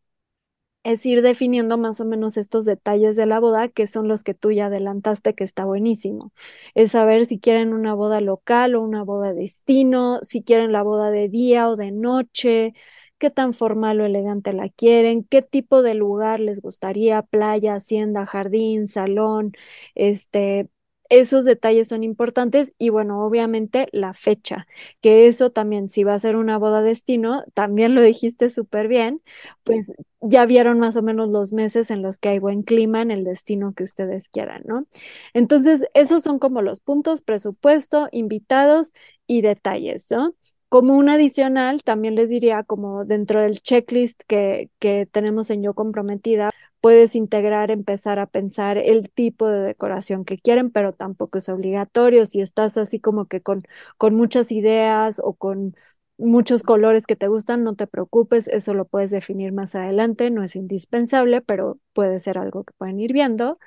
es 0.84 1.06
ir 1.06 1.22
definiendo 1.22 1.78
más 1.78 2.00
o 2.00 2.04
menos 2.04 2.36
estos 2.36 2.64
detalles 2.64 3.16
de 3.16 3.26
la 3.26 3.38
boda, 3.40 3.68
que 3.68 3.86
son 3.86 4.08
los 4.08 4.24
que 4.24 4.34
tú 4.34 4.50
ya 4.50 4.66
adelantaste, 4.66 5.34
que 5.34 5.44
está 5.44 5.64
buenísimo. 5.64 6.32
Es 6.74 6.92
saber 6.92 7.24
si 7.26 7.38
quieren 7.38 7.72
una 7.74 7.94
boda 7.94 8.20
local 8.20 8.74
o 8.74 8.82
una 8.82 9.04
boda 9.04 9.32
de 9.32 9.42
destino, 9.42 10.18
si 10.22 10.42
quieren 10.42 10.72
la 10.72 10.82
boda 10.82 11.10
de 11.10 11.28
día 11.28 11.68
o 11.68 11.76
de 11.76 11.92
noche, 11.92 12.74
qué 13.18 13.30
tan 13.30 13.54
formal 13.54 14.00
o 14.00 14.04
elegante 14.06 14.52
la 14.52 14.68
quieren, 14.68 15.22
qué 15.24 15.42
tipo 15.42 15.82
de 15.82 15.94
lugar 15.94 16.40
les 16.40 16.60
gustaría, 16.60 17.22
playa, 17.22 17.74
hacienda, 17.76 18.26
jardín, 18.26 18.88
salón, 18.88 19.52
este, 19.94 20.68
esos 21.12 21.44
detalles 21.44 21.88
son 21.88 22.02
importantes 22.04 22.72
y 22.78 22.88
bueno, 22.88 23.24
obviamente 23.24 23.88
la 23.92 24.14
fecha, 24.14 24.66
que 25.02 25.26
eso 25.26 25.50
también, 25.50 25.90
si 25.90 26.04
va 26.04 26.14
a 26.14 26.18
ser 26.18 26.36
una 26.36 26.56
boda 26.56 26.80
destino, 26.80 27.44
también 27.52 27.94
lo 27.94 28.00
dijiste 28.02 28.48
súper 28.48 28.88
bien, 28.88 29.20
pues 29.62 29.92
ya 30.22 30.46
vieron 30.46 30.78
más 30.80 30.96
o 30.96 31.02
menos 31.02 31.28
los 31.28 31.52
meses 31.52 31.90
en 31.90 32.00
los 32.00 32.18
que 32.18 32.30
hay 32.30 32.38
buen 32.38 32.62
clima 32.62 33.02
en 33.02 33.10
el 33.10 33.24
destino 33.24 33.74
que 33.74 33.84
ustedes 33.84 34.28
quieran, 34.30 34.62
¿no? 34.64 34.86
Entonces, 35.34 35.84
esos 35.94 36.22
son 36.22 36.38
como 36.38 36.62
los 36.62 36.80
puntos, 36.80 37.20
presupuesto, 37.22 38.08
invitados 38.12 38.92
y 39.26 39.42
detalles, 39.42 40.10
¿no? 40.10 40.34
Como 40.68 40.96
un 40.96 41.10
adicional, 41.10 41.82
también 41.82 42.14
les 42.14 42.30
diría, 42.30 42.62
como 42.64 43.04
dentro 43.04 43.40
del 43.42 43.60
checklist 43.60 44.22
que, 44.26 44.70
que 44.78 45.06
tenemos 45.06 45.50
en 45.50 45.62
Yo 45.62 45.74
Comprometida, 45.74 46.50
puedes 46.82 47.16
integrar, 47.16 47.72
empezar 47.72 48.20
a 48.20 48.26
pensar 48.28 48.78
el 48.78 49.10
tipo 49.10 49.48
de 49.48 49.60
decoración 49.62 50.26
que 50.26 50.38
quieren, 50.38 50.70
pero 50.72 50.92
tampoco 50.94 51.38
es 51.38 51.48
obligatorio. 51.50 52.26
Si 52.26 52.42
estás 52.42 52.76
así 52.78 53.00
como 53.00 53.26
que 53.28 53.42
con, 53.42 53.64
con 53.98 54.16
muchas 54.16 54.52
ideas 54.52 55.22
o 55.24 55.34
con 55.34 55.76
muchos 56.18 56.62
colores 56.64 57.06
que 57.06 57.16
te 57.16 57.28
gustan, 57.28 57.64
no 57.64 57.76
te 57.76 57.88
preocupes, 57.88 58.48
eso 58.48 58.74
lo 58.74 58.86
puedes 58.86 59.10
definir 59.12 59.52
más 59.52 59.74
adelante, 59.76 60.30
no 60.30 60.44
es 60.44 60.56
indispensable, 60.56 61.42
pero 61.42 61.78
puede 61.94 62.20
ser 62.20 62.38
algo 62.38 62.64
que 62.64 62.74
pueden 62.78 63.00
ir 63.00 63.12
viendo. 63.14 63.58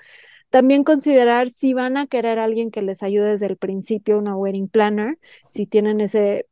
También 0.50 0.84
considerar 0.84 1.50
si 1.50 1.74
van 1.74 1.98
a 1.98 2.08
querer 2.08 2.40
alguien 2.40 2.72
que 2.72 2.82
les 2.82 3.04
ayude 3.04 3.32
desde 3.32 3.48
el 3.48 3.58
principio, 3.58 4.18
una 4.20 4.38
wedding 4.38 4.70
planner, 4.70 5.20
si 5.48 5.66
tienen 5.68 6.02
ese 6.02 6.48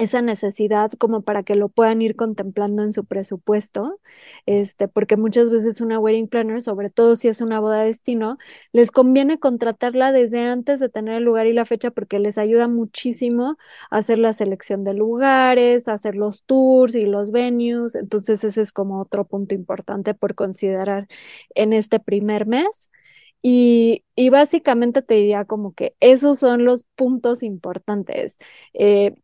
esa 0.00 0.22
necesidad 0.22 0.90
como 0.92 1.22
para 1.22 1.42
que 1.42 1.54
lo 1.56 1.68
puedan 1.68 2.00
ir 2.00 2.16
contemplando 2.16 2.82
en 2.82 2.92
su 2.92 3.04
presupuesto, 3.04 4.00
este, 4.46 4.88
porque 4.88 5.16
muchas 5.18 5.50
veces 5.50 5.80
una 5.82 5.98
wedding 5.98 6.26
planner, 6.28 6.62
sobre 6.62 6.88
todo 6.90 7.16
si 7.16 7.28
es 7.28 7.42
una 7.42 7.60
boda 7.60 7.80
de 7.80 7.86
destino, 7.86 8.38
les 8.72 8.90
conviene 8.90 9.38
contratarla 9.38 10.10
desde 10.12 10.40
antes 10.46 10.80
de 10.80 10.88
tener 10.88 11.16
el 11.16 11.24
lugar 11.24 11.46
y 11.46 11.52
la 11.52 11.66
fecha 11.66 11.90
porque 11.90 12.18
les 12.18 12.38
ayuda 12.38 12.66
muchísimo 12.66 13.58
a 13.90 13.98
hacer 13.98 14.18
la 14.18 14.32
selección 14.32 14.84
de 14.84 14.94
lugares, 14.94 15.86
a 15.86 15.92
hacer 15.94 16.14
los 16.16 16.44
tours 16.44 16.94
y 16.94 17.04
los 17.04 17.30
venues, 17.30 17.94
entonces 17.94 18.42
ese 18.44 18.62
es 18.62 18.72
como 18.72 19.00
otro 19.02 19.26
punto 19.26 19.54
importante 19.54 20.14
por 20.14 20.34
considerar 20.34 21.08
en 21.54 21.72
este 21.74 22.00
primer 22.00 22.46
mes. 22.46 22.90
Y, 23.42 24.04
y, 24.16 24.28
básicamente 24.30 25.00
te 25.02 25.14
diría 25.14 25.46
como 25.46 25.72
que 25.74 25.94
esos 26.00 26.38
son 26.38 26.64
los 26.66 26.84
puntos 26.94 27.42
importantes. 27.42 28.36
Eh, 28.74 29.14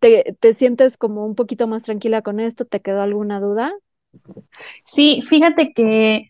¿Te, 0.00 0.36
te 0.40 0.54
sientes 0.54 0.96
como 0.96 1.24
un 1.26 1.34
poquito 1.34 1.66
más 1.68 1.84
tranquila 1.84 2.22
con 2.22 2.40
esto? 2.40 2.64
¿Te 2.66 2.80
quedó 2.82 3.02
alguna 3.02 3.40
duda? 3.40 3.72
Sí, 4.84 5.22
fíjate 5.22 5.72
que 5.74 6.28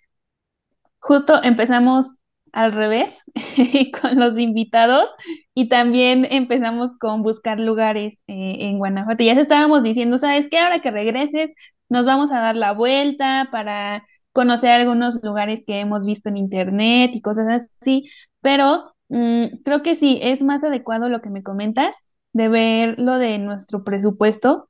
justo 1.01 1.43
empezamos 1.43 2.09
al 2.53 2.73
revés 2.73 3.13
con 4.01 4.19
los 4.19 4.39
invitados 4.39 5.11
y 5.55 5.69
también 5.69 6.27
empezamos 6.31 6.97
con 6.99 7.23
buscar 7.23 7.61
lugares 7.61 8.23
eh, 8.29 8.57
en 8.61 8.79
Guanajuato. 8.79 9.23
Ya 9.25 9.33
estábamos 9.35 9.83
diciendo, 9.83 10.19
¿sabes 10.19 10.49
qué? 10.51 10.59
Ahora 10.59 10.81
que 10.81 10.91
regreses, 10.91 11.51
nos 11.89 12.07
vamos 12.07 12.31
a 12.33 12.41
dar 12.41 12.57
la 12.57 12.73
vuelta 12.73 13.49
para 13.53 14.05
conocer 14.33 14.71
algunos 14.71 15.23
lugares 15.23 15.63
que 15.67 15.81
hemos 15.81 16.05
visto 16.07 16.29
en 16.29 16.37
internet 16.39 17.11
y 17.15 17.21
cosas 17.23 17.69
así, 17.81 18.11
pero 18.41 18.95
mm, 19.09 19.63
creo 19.65 19.83
que 19.83 19.95
sí, 19.95 20.19
es 20.23 20.43
más 20.43 20.65
adecuado 20.65 21.09
lo 21.09 21.21
que 21.21 21.31
me 21.31 21.43
comentas 21.43 21.97
de 22.37 22.49
ver 22.49 22.99
lo 22.99 23.19
de 23.19 23.39
nuestro 23.39 23.85
presupuesto. 23.85 24.69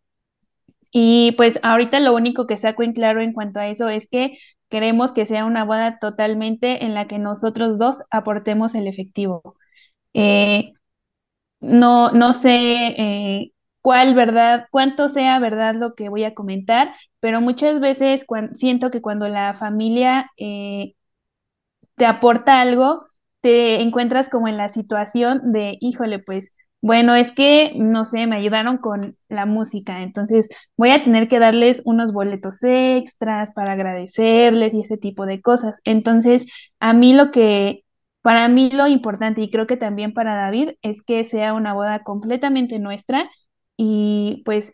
Y 0.92 1.32
pues 1.36 1.60
ahorita 1.62 2.00
lo 2.00 2.14
único 2.14 2.46
que 2.46 2.56
saco 2.56 2.82
en 2.82 2.92
claro 2.92 3.20
en 3.22 3.32
cuanto 3.32 3.60
a 3.60 3.68
eso 3.68 3.88
es 3.88 4.08
que 4.08 4.38
queremos 4.70 5.12
que 5.12 5.26
sea 5.26 5.44
una 5.44 5.64
boda 5.64 5.98
totalmente 6.00 6.84
en 6.84 6.94
la 6.94 7.06
que 7.08 7.18
nosotros 7.18 7.78
dos 7.78 8.02
aportemos 8.10 8.74
el 8.74 8.86
efectivo. 8.88 9.56
Eh, 10.14 10.74
no, 11.60 12.12
no 12.12 12.34
sé 12.34 12.52
eh, 12.98 13.52
cuál 13.82 14.14
verdad, 14.14 14.66
cuánto 14.72 15.08
sea 15.08 15.38
verdad 15.40 15.74
lo 15.76 15.94
que 15.94 16.08
voy 16.10 16.24
a 16.24 16.34
comentar, 16.34 16.94
pero 17.20 17.40
muchas 17.40 17.80
veces 17.80 18.26
siento 18.54 18.90
que 18.90 19.02
cuando 19.02 19.28
la 19.28 19.54
familia 19.54 20.30
eh, 20.38 20.94
te 21.96 22.06
aporta 22.06 22.60
algo, 22.60 23.06
te 23.40 23.80
encuentras 23.82 24.28
como 24.30 24.48
en 24.48 24.56
la 24.56 24.68
situación 24.68 25.52
de, 25.52 25.76
híjole, 25.80 26.18
pues 26.18 26.55
bueno, 26.86 27.16
es 27.16 27.32
que, 27.32 27.72
no 27.76 28.04
sé, 28.04 28.26
me 28.28 28.36
ayudaron 28.36 28.78
con 28.78 29.16
la 29.28 29.44
música, 29.44 30.02
entonces 30.04 30.48
voy 30.76 30.90
a 30.90 31.02
tener 31.02 31.26
que 31.26 31.40
darles 31.40 31.82
unos 31.84 32.12
boletos 32.12 32.62
extras 32.62 33.50
para 33.52 33.72
agradecerles 33.72 34.72
y 34.72 34.80
ese 34.82 34.96
tipo 34.96 35.26
de 35.26 35.42
cosas. 35.42 35.80
Entonces, 35.84 36.46
a 36.78 36.92
mí 36.92 37.12
lo 37.12 37.32
que, 37.32 37.84
para 38.22 38.46
mí 38.48 38.70
lo 38.70 38.86
importante 38.86 39.42
y 39.42 39.50
creo 39.50 39.66
que 39.66 39.76
también 39.76 40.12
para 40.12 40.36
David 40.36 40.70
es 40.82 41.02
que 41.02 41.24
sea 41.24 41.54
una 41.54 41.74
boda 41.74 42.04
completamente 42.04 42.78
nuestra 42.78 43.28
y 43.76 44.42
pues 44.44 44.72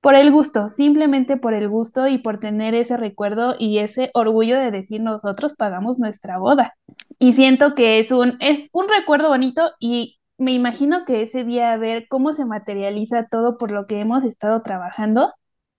por 0.00 0.14
el 0.16 0.32
gusto, 0.32 0.68
simplemente 0.68 1.36
por 1.36 1.54
el 1.54 1.68
gusto 1.68 2.08
y 2.08 2.18
por 2.18 2.40
tener 2.40 2.74
ese 2.74 2.96
recuerdo 2.96 3.56
y 3.58 3.78
ese 3.78 4.10
orgullo 4.14 4.58
de 4.58 4.70
decir 4.70 5.00
nosotros 5.02 5.54
pagamos 5.54 5.98
nuestra 5.98 6.38
boda. 6.38 6.74
Y 7.18 7.34
siento 7.34 7.74
que 7.74 7.98
es 8.00 8.10
un, 8.10 8.36
es 8.40 8.70
un 8.72 8.88
recuerdo 8.88 9.28
bonito 9.28 9.70
y 9.80 10.18
me 10.38 10.52
imagino 10.52 11.04
que 11.04 11.22
ese 11.22 11.44
día 11.44 11.72
a 11.72 11.76
ver 11.78 12.06
cómo 12.08 12.32
se 12.32 12.44
materializa 12.44 13.26
todo 13.28 13.56
por 13.58 13.70
lo 13.70 13.86
que 13.86 14.00
hemos 14.00 14.24
estado 14.24 14.62
trabajando 14.62 15.32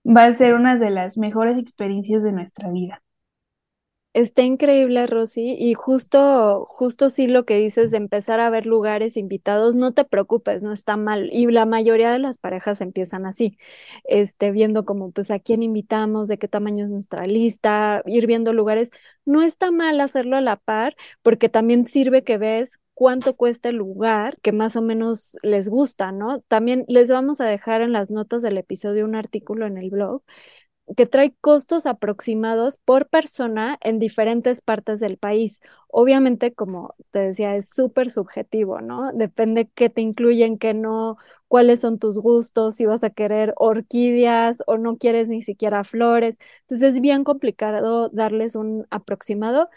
va 0.06 0.26
a 0.26 0.34
ser 0.34 0.54
una 0.56 0.78
de 0.78 0.90
las 0.92 1.18
mejores 1.18 1.58
experiencias 1.58 2.24
de 2.24 2.32
nuestra 2.34 2.70
vida. 2.72 3.04
Está 4.14 4.44
increíble, 4.44 5.08
Rosy, 5.08 5.56
y 5.58 5.74
justo, 5.74 6.66
justo 6.68 7.10
sí 7.10 7.26
lo 7.26 7.46
que 7.46 7.58
dices 7.58 7.90
de 7.90 7.98
empezar 7.98 8.40
a 8.40 8.52
ver 8.52 8.68
lugares 8.68 9.18
invitados, 9.18 9.76
no 9.76 9.92
te 9.94 10.06
preocupes, 10.06 10.62
no 10.62 10.72
está 10.72 10.98
mal. 10.98 11.30
Y 11.34 11.48
la 11.48 11.66
mayoría 11.66 12.12
de 12.12 12.20
las 12.20 12.38
parejas 12.38 12.80
empiezan 12.82 13.26
así, 13.26 13.58
este, 14.04 14.52
viendo 14.52 14.86
como, 14.86 15.12
pues, 15.12 15.32
a 15.32 15.40
quién 15.40 15.64
invitamos, 15.64 16.28
de 16.28 16.38
qué 16.38 16.48
tamaño 16.48 16.86
es 16.86 16.92
nuestra 16.92 17.26
lista, 17.26 18.04
ir 18.06 18.28
viendo 18.28 18.54
lugares. 18.54 18.92
No 19.26 19.42
está 19.42 19.72
mal 19.72 20.00
hacerlo 20.00 20.38
a 20.38 20.42
la 20.42 20.58
par, 20.58 20.96
porque 21.24 21.50
también 21.50 21.88
sirve 21.88 22.24
que 22.24 22.38
ves 22.38 22.78
cuánto 22.94 23.36
cuesta 23.36 23.70
el 23.70 23.78
lugar 23.78 24.38
que 24.42 24.52
más 24.52 24.76
o 24.76 24.82
menos 24.82 25.38
les 25.44 25.70
gusta, 25.70 26.12
¿no? 26.12 26.42
También 26.42 26.86
les 26.88 27.10
vamos 27.10 27.42
a 27.42 27.46
dejar 27.46 27.82
en 27.82 27.92
las 27.94 28.12
notas 28.12 28.42
del 28.42 28.58
episodio 28.58 29.06
un 29.06 29.16
artículo 29.16 29.66
en 29.68 29.78
el 29.78 29.90
blog 29.90 30.22
que 30.98 31.06
trae 31.06 31.34
costos 31.42 31.86
aproximados 31.86 32.78
por 32.78 33.08
persona 33.08 33.78
en 33.82 34.00
diferentes 34.00 34.60
partes 34.62 35.00
del 35.00 35.18
país. 35.18 35.62
Obviamente, 35.88 36.54
como 36.54 36.94
te 37.12 37.20
decía, 37.20 37.56
es 37.56 37.70
súper 37.70 38.12
subjetivo, 38.12 38.82
¿no? 38.82 39.12
Depende 39.14 39.70
qué 39.76 39.90
te 39.90 40.02
incluyen, 40.02 40.58
qué 40.58 40.74
no, 40.74 41.18
cuáles 41.48 41.80
son 41.80 42.00
tus 42.00 42.20
gustos, 42.20 42.76
si 42.76 42.86
vas 42.86 43.04
a 43.04 43.10
querer 43.12 43.54
orquídeas 43.58 44.62
o 44.68 44.78
no 44.78 44.98
quieres 44.98 45.30
ni 45.30 45.42
siquiera 45.42 45.84
flores. 45.86 46.38
Entonces 46.62 46.96
es 46.96 47.02
bien 47.02 47.24
complicado 47.24 48.10
darles 48.10 48.56
un 48.56 48.86
aproximado, 48.90 49.70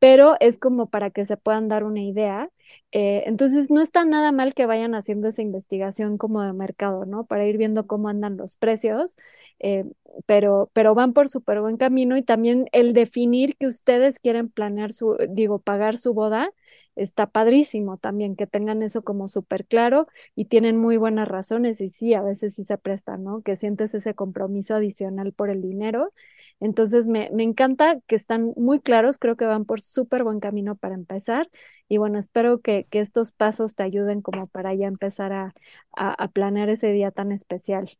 pero 0.00 0.36
es 0.40 0.58
como 0.58 0.90
para 0.90 1.10
que 1.12 1.26
se 1.26 1.38
puedan 1.38 1.68
dar 1.68 1.84
una 1.84 2.02
idea. 2.02 2.50
Eh, 2.92 3.24
entonces, 3.26 3.70
no 3.70 3.80
está 3.82 4.04
nada 4.04 4.32
mal 4.32 4.54
que 4.54 4.66
vayan 4.66 4.94
haciendo 4.96 5.28
esa 5.28 5.42
investigación 5.42 6.18
como 6.18 6.42
de 6.42 6.52
mercado, 6.54 7.06
¿no? 7.06 7.26
Para 7.26 7.46
ir 7.46 7.58
viendo 7.58 7.86
cómo 7.86 8.08
andan 8.10 8.36
los 8.38 8.56
precios, 8.56 9.16
eh, 9.60 9.84
pero, 10.26 10.70
pero 10.72 10.94
van 10.94 11.12
por 11.12 11.28
súper 11.28 11.60
buen 11.60 11.76
camino 11.76 12.16
y 12.16 12.22
también 12.22 12.66
el 12.72 12.92
definir 12.94 13.56
que 13.56 13.66
ustedes 13.68 14.18
quieren 14.18 14.48
planear 14.50 14.92
su, 14.92 15.16
digo, 15.30 15.60
pagar 15.60 15.98
su 15.98 16.14
boda, 16.14 16.50
está 16.96 17.26
padrísimo 17.30 17.96
también 17.98 18.36
que 18.36 18.46
tengan 18.46 18.82
eso 18.82 19.02
como 19.04 19.28
súper 19.28 19.64
claro 19.66 20.06
y 20.34 20.46
tienen 20.46 20.76
muy 20.76 20.96
buenas 20.96 21.28
razones 21.28 21.80
y 21.80 21.88
sí, 21.88 22.14
a 22.14 22.22
veces 22.22 22.54
sí 22.54 22.64
se 22.64 22.78
prestan, 22.78 23.24
¿no? 23.24 23.42
Que 23.42 23.56
sientes 23.56 23.94
ese 23.94 24.14
compromiso 24.14 24.74
adicional 24.74 25.32
por 25.32 25.50
el 25.50 25.62
dinero. 25.62 26.12
Entonces 26.60 27.06
me, 27.06 27.30
me 27.32 27.42
encanta 27.42 27.98
que 28.06 28.14
están 28.16 28.52
muy 28.56 28.80
claros, 28.80 29.18
creo 29.18 29.36
que 29.36 29.46
van 29.46 29.64
por 29.64 29.80
súper 29.80 30.24
buen 30.24 30.40
camino 30.40 30.76
para 30.76 30.94
empezar 30.94 31.48
y 31.88 31.98
bueno, 31.98 32.18
espero 32.18 32.60
que, 32.60 32.86
que, 32.90 33.00
estos 33.00 33.32
pasos 33.32 33.74
te 33.74 33.82
ayuden 33.82 34.22
como 34.22 34.46
para 34.46 34.74
ya 34.74 34.86
empezar 34.86 35.32
a, 35.32 35.54
a, 35.96 36.28
planear 36.28 36.68
ese 36.68 36.92
día 36.92 37.10
tan 37.10 37.32
especial. 37.32 37.90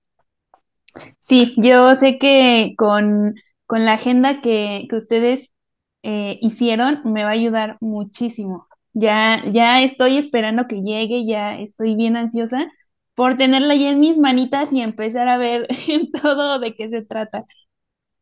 Sí, 1.19 1.55
yo 1.57 1.97
sé 1.97 2.19
que 2.19 2.75
con, 2.77 3.35
con 3.67 3.85
la 3.85 3.95
agenda 3.95 4.41
que, 4.41 4.87
que 4.89 4.97
ustedes 4.97 5.51
eh, 6.03 6.39
hicieron 6.41 7.01
me 7.05 7.25
va 7.25 7.31
a 7.31 7.33
ayudar 7.33 7.79
muchísimo. 7.81 8.69
Ya, 8.93 9.43
ya 9.51 9.83
estoy 9.83 10.19
esperando 10.19 10.67
que 10.67 10.83
llegue, 10.83 11.27
ya 11.27 11.59
estoy 11.59 11.95
bien 11.97 12.17
ansiosa 12.17 12.71
por 13.15 13.37
tenerla 13.37 13.75
ya 13.75 13.91
en 13.91 14.01
mis 14.01 14.19
manitas 14.19 14.73
y 14.73 14.81
empezar 14.83 15.29
a 15.29 15.37
ver 15.39 15.67
todo 16.23 16.59
de 16.61 16.75
qué 16.75 16.89
se 16.91 17.03
trata. 17.03 17.45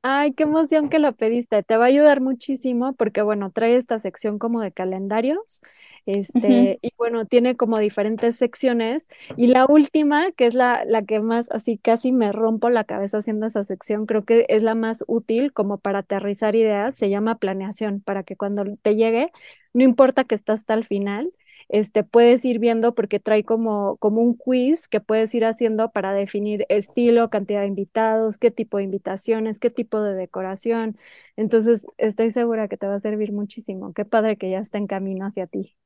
Ay, 0.02 0.33
qué 0.33 0.45
emoción 0.45 0.88
que 0.88 0.99
lo 1.00 1.14
pediste. 1.17 1.62
Te 1.64 1.76
va 1.76 1.85
a 1.87 1.88
ayudar 1.88 2.21
muchísimo 2.21 2.95
porque, 2.95 3.21
bueno, 3.21 3.50
trae 3.50 3.76
esta 3.76 3.99
sección 3.99 4.38
como 4.38 4.61
de 4.62 4.73
calendarios, 4.73 5.61
este, 6.07 6.78
y 6.83 6.93
bueno, 6.97 7.26
tiene 7.26 7.57
como 7.57 7.78
diferentes 7.78 8.37
secciones. 8.37 9.09
Y 9.37 9.49
la 9.49 9.67
última, 9.67 10.31
que 10.33 10.47
es 10.47 10.55
la, 10.55 10.85
la 10.87 11.05
que 11.05 11.21
más 11.21 11.50
así 11.50 11.78
casi 11.78 12.12
me 12.12 12.31
rompo 12.33 12.71
la 12.71 12.85
cabeza 12.85 13.19
haciendo 13.19 13.47
esa 13.47 13.64
sección, 13.64 14.07
creo 14.07 14.25
que 14.25 14.47
es 14.49 14.62
la 14.62 14.75
más 14.76 15.05
útil 15.09 15.52
como 15.52 15.78
para 15.78 16.00
aterrizar 16.00 16.55
ideas, 16.55 16.95
se 16.97 17.11
llama 17.11 17.37
planeación, 17.38 18.00
para 18.00 18.23
que 18.23 18.37
cuando 18.37 18.64
te 18.83 18.95
llegue, 18.95 19.31
no 19.75 19.83
importa 19.85 20.25
que 20.25 20.35
estás 20.37 20.61
hasta 20.61 20.75
el 20.75 20.85
final, 20.85 21.31
este, 21.68 22.04
puedes 22.04 22.44
ir 22.44 22.58
viendo 22.58 22.94
porque 22.94 23.20
trae 23.20 23.44
como, 23.44 23.96
como 23.98 24.22
un 24.22 24.34
quiz 24.37 24.88
que 24.88 25.00
puedes 25.00 25.34
ir 25.34 25.44
haciendo 25.44 25.90
para 25.90 26.12
definir 26.12 26.64
estilo, 26.68 27.30
cantidad 27.30 27.60
de 27.62 27.66
invitados, 27.68 28.38
qué 28.38 28.50
tipo 28.50 28.78
de 28.78 28.84
invitaciones, 28.84 29.60
qué 29.60 29.70
tipo 29.70 30.00
de 30.02 30.14
decoración. 30.14 30.96
Entonces, 31.37 31.87
estoy 31.98 32.30
segura 32.30 32.68
que 32.68 32.76
te 32.76 32.87
va 32.87 32.94
a 32.96 33.00
servir 33.00 33.32
muchísimo. 33.32 33.92
Qué 33.92 34.04
padre 34.04 34.37
que 34.38 34.50
ya 34.50 34.58
está 34.60 34.78
en 34.78 34.87
camino 34.87 35.26
hacia 35.26 35.46
ti. 35.46 35.76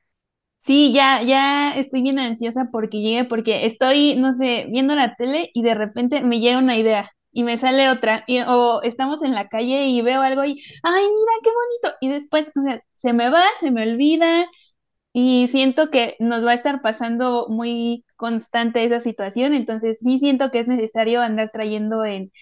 Sí, 0.59 0.93
ya, 0.95 1.23
ya 1.25 1.75
estoy 1.77 2.03
bien 2.03 2.19
ansiosa 2.21 2.69
porque 2.71 3.01
llegue, 3.01 3.25
porque 3.25 3.67
estoy, 3.67 4.15
no 4.17 4.33
sé, 4.33 4.67
viendo 4.71 4.95
la 4.95 5.17
tele 5.17 5.51
y 5.55 5.63
de 5.63 5.75
repente 5.75 6.23
me 6.23 6.39
llega 6.39 6.59
una 6.59 6.77
idea 6.79 7.11
y 7.33 7.43
me 7.43 7.59
sale 7.59 7.91
otra, 7.91 8.23
y, 8.29 8.41
o 8.43 8.81
estamos 8.83 9.23
en 9.23 9.35
la 9.35 9.49
calle 9.49 9.87
y 9.89 10.03
veo 10.03 10.21
algo 10.21 10.45
y, 10.45 10.63
ay, 10.83 11.05
mira, 11.05 11.33
qué 11.43 11.51
bonito, 11.51 11.97
y 12.01 12.09
después, 12.11 12.53
o 12.57 12.63
sea, 12.63 12.83
se 12.93 13.13
me 13.13 13.29
va, 13.31 13.43
se 13.59 13.71
me 13.73 13.83
olvida, 13.91 14.47
y 15.13 15.49
siento 15.49 15.91
que 15.91 16.17
nos 16.21 16.45
va 16.47 16.53
a 16.53 16.55
estar 16.55 16.83
pasando 16.83 17.47
muy 17.49 18.05
constante 18.17 18.85
esa 18.85 19.01
situación, 19.01 19.55
entonces 19.55 19.99
sí 20.01 20.19
siento 20.19 20.51
que 20.51 20.61
es 20.61 20.69
necesario 20.69 21.21
andar 21.23 21.51
trayendo 21.53 22.05
en, 22.05 22.33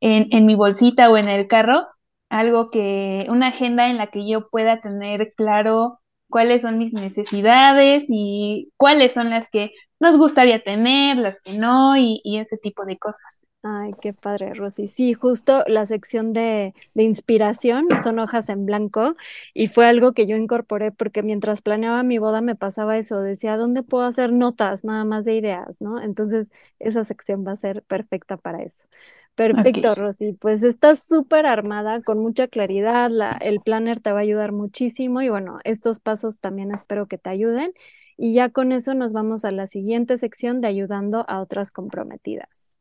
en, 0.00 0.46
mi 0.46 0.54
bolsita 0.54 1.10
o 1.10 1.16
en 1.16 1.28
el 1.28 1.46
carro 1.48 1.86
algo 2.28 2.70
que, 2.70 3.26
una 3.28 3.48
agenda 3.48 3.90
en 3.90 3.98
la 3.98 4.08
que 4.08 4.28
yo 4.28 4.48
pueda 4.50 4.80
tener 4.80 5.34
claro 5.36 5.99
cuáles 6.30 6.62
son 6.62 6.78
mis 6.78 6.92
necesidades 6.92 8.04
y 8.08 8.72
cuáles 8.76 9.12
son 9.12 9.30
las 9.30 9.50
que 9.50 9.72
nos 10.00 10.16
gustaría 10.16 10.62
tener, 10.62 11.18
las 11.18 11.40
que 11.40 11.58
no 11.58 11.96
y, 11.96 12.22
ese 12.38 12.56
tipo 12.56 12.86
de 12.86 12.98
cosas. 12.98 13.42
Ay, 13.62 13.92
qué 14.00 14.14
padre, 14.14 14.54
Rosy. 14.54 14.88
Sí, 14.88 15.12
justo 15.12 15.62
la 15.66 15.84
sección 15.84 16.32
de, 16.32 16.72
de, 16.94 17.02
inspiración 17.02 17.86
son 18.02 18.18
hojas 18.18 18.48
en 18.48 18.64
blanco 18.64 19.16
y 19.52 19.68
fue 19.68 19.84
algo 19.84 20.14
que 20.14 20.26
yo 20.26 20.36
incorporé 20.36 20.92
porque 20.92 21.22
mientras 21.22 21.60
planeaba 21.60 22.02
mi 22.02 22.16
boda 22.16 22.40
me 22.40 22.56
pasaba 22.56 22.96
eso, 22.96 23.20
decía, 23.20 23.58
¿dónde 23.58 23.82
puedo 23.82 24.04
hacer 24.04 24.32
notas 24.32 24.82
nada 24.82 25.04
más 25.04 25.26
de 25.26 25.36
ideas, 25.36 25.78
no? 25.82 26.00
Entonces, 26.00 26.50
esa 26.78 27.04
sección 27.04 27.44
va 27.46 27.52
a 27.52 27.56
ser 27.56 27.82
perfecta 27.82 28.38
para 28.38 28.62
eso. 28.62 28.88
Perfecto, 29.34 29.94
Rosy. 29.94 30.34
Pues 30.34 30.62
estás 30.62 31.02
súper 31.02 31.46
armada, 31.46 32.02
con 32.02 32.18
mucha 32.18 32.46
claridad, 32.48 33.08
la, 33.10 33.32
el 33.32 33.60
planner 33.62 34.00
te 34.00 34.12
va 34.12 34.18
a 34.18 34.22
ayudar 34.22 34.52
muchísimo 34.52 35.22
y 35.22 35.30
bueno, 35.30 35.58
estos 35.64 35.98
pasos 36.00 36.40
también 36.40 36.70
espero 36.74 37.06
que 37.08 37.16
te 37.18 37.30
ayuden. 37.30 37.72
Y 38.18 38.34
ya 38.34 38.50
con 38.50 38.70
eso 38.72 38.92
nos 38.94 39.12
vamos 39.14 39.46
a 39.46 39.50
la 39.50 39.66
siguiente 39.66 40.18
sección 40.18 40.60
de 40.60 40.68
ayudando 40.68 41.24
a 41.28 41.40
otras 41.40 41.72
comprometidas. 41.72 42.76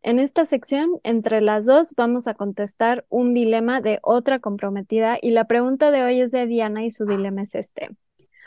En 0.00 0.18
esta 0.20 0.46
sección, 0.46 1.00
entre 1.02 1.42
las 1.42 1.66
dos, 1.66 1.92
vamos 1.96 2.26
a 2.28 2.32
contestar 2.34 3.04
un 3.10 3.34
dilema 3.34 3.82
de 3.82 3.98
otra 4.02 4.38
comprometida 4.40 5.18
y 5.20 5.32
la 5.32 5.46
pregunta 5.46 5.90
de 5.90 6.02
hoy 6.02 6.20
es 6.22 6.30
de 6.32 6.46
Diana 6.46 6.82
y 6.86 6.90
su 6.90 7.04
dilema 7.04 7.42
es 7.42 7.54
este. 7.54 7.90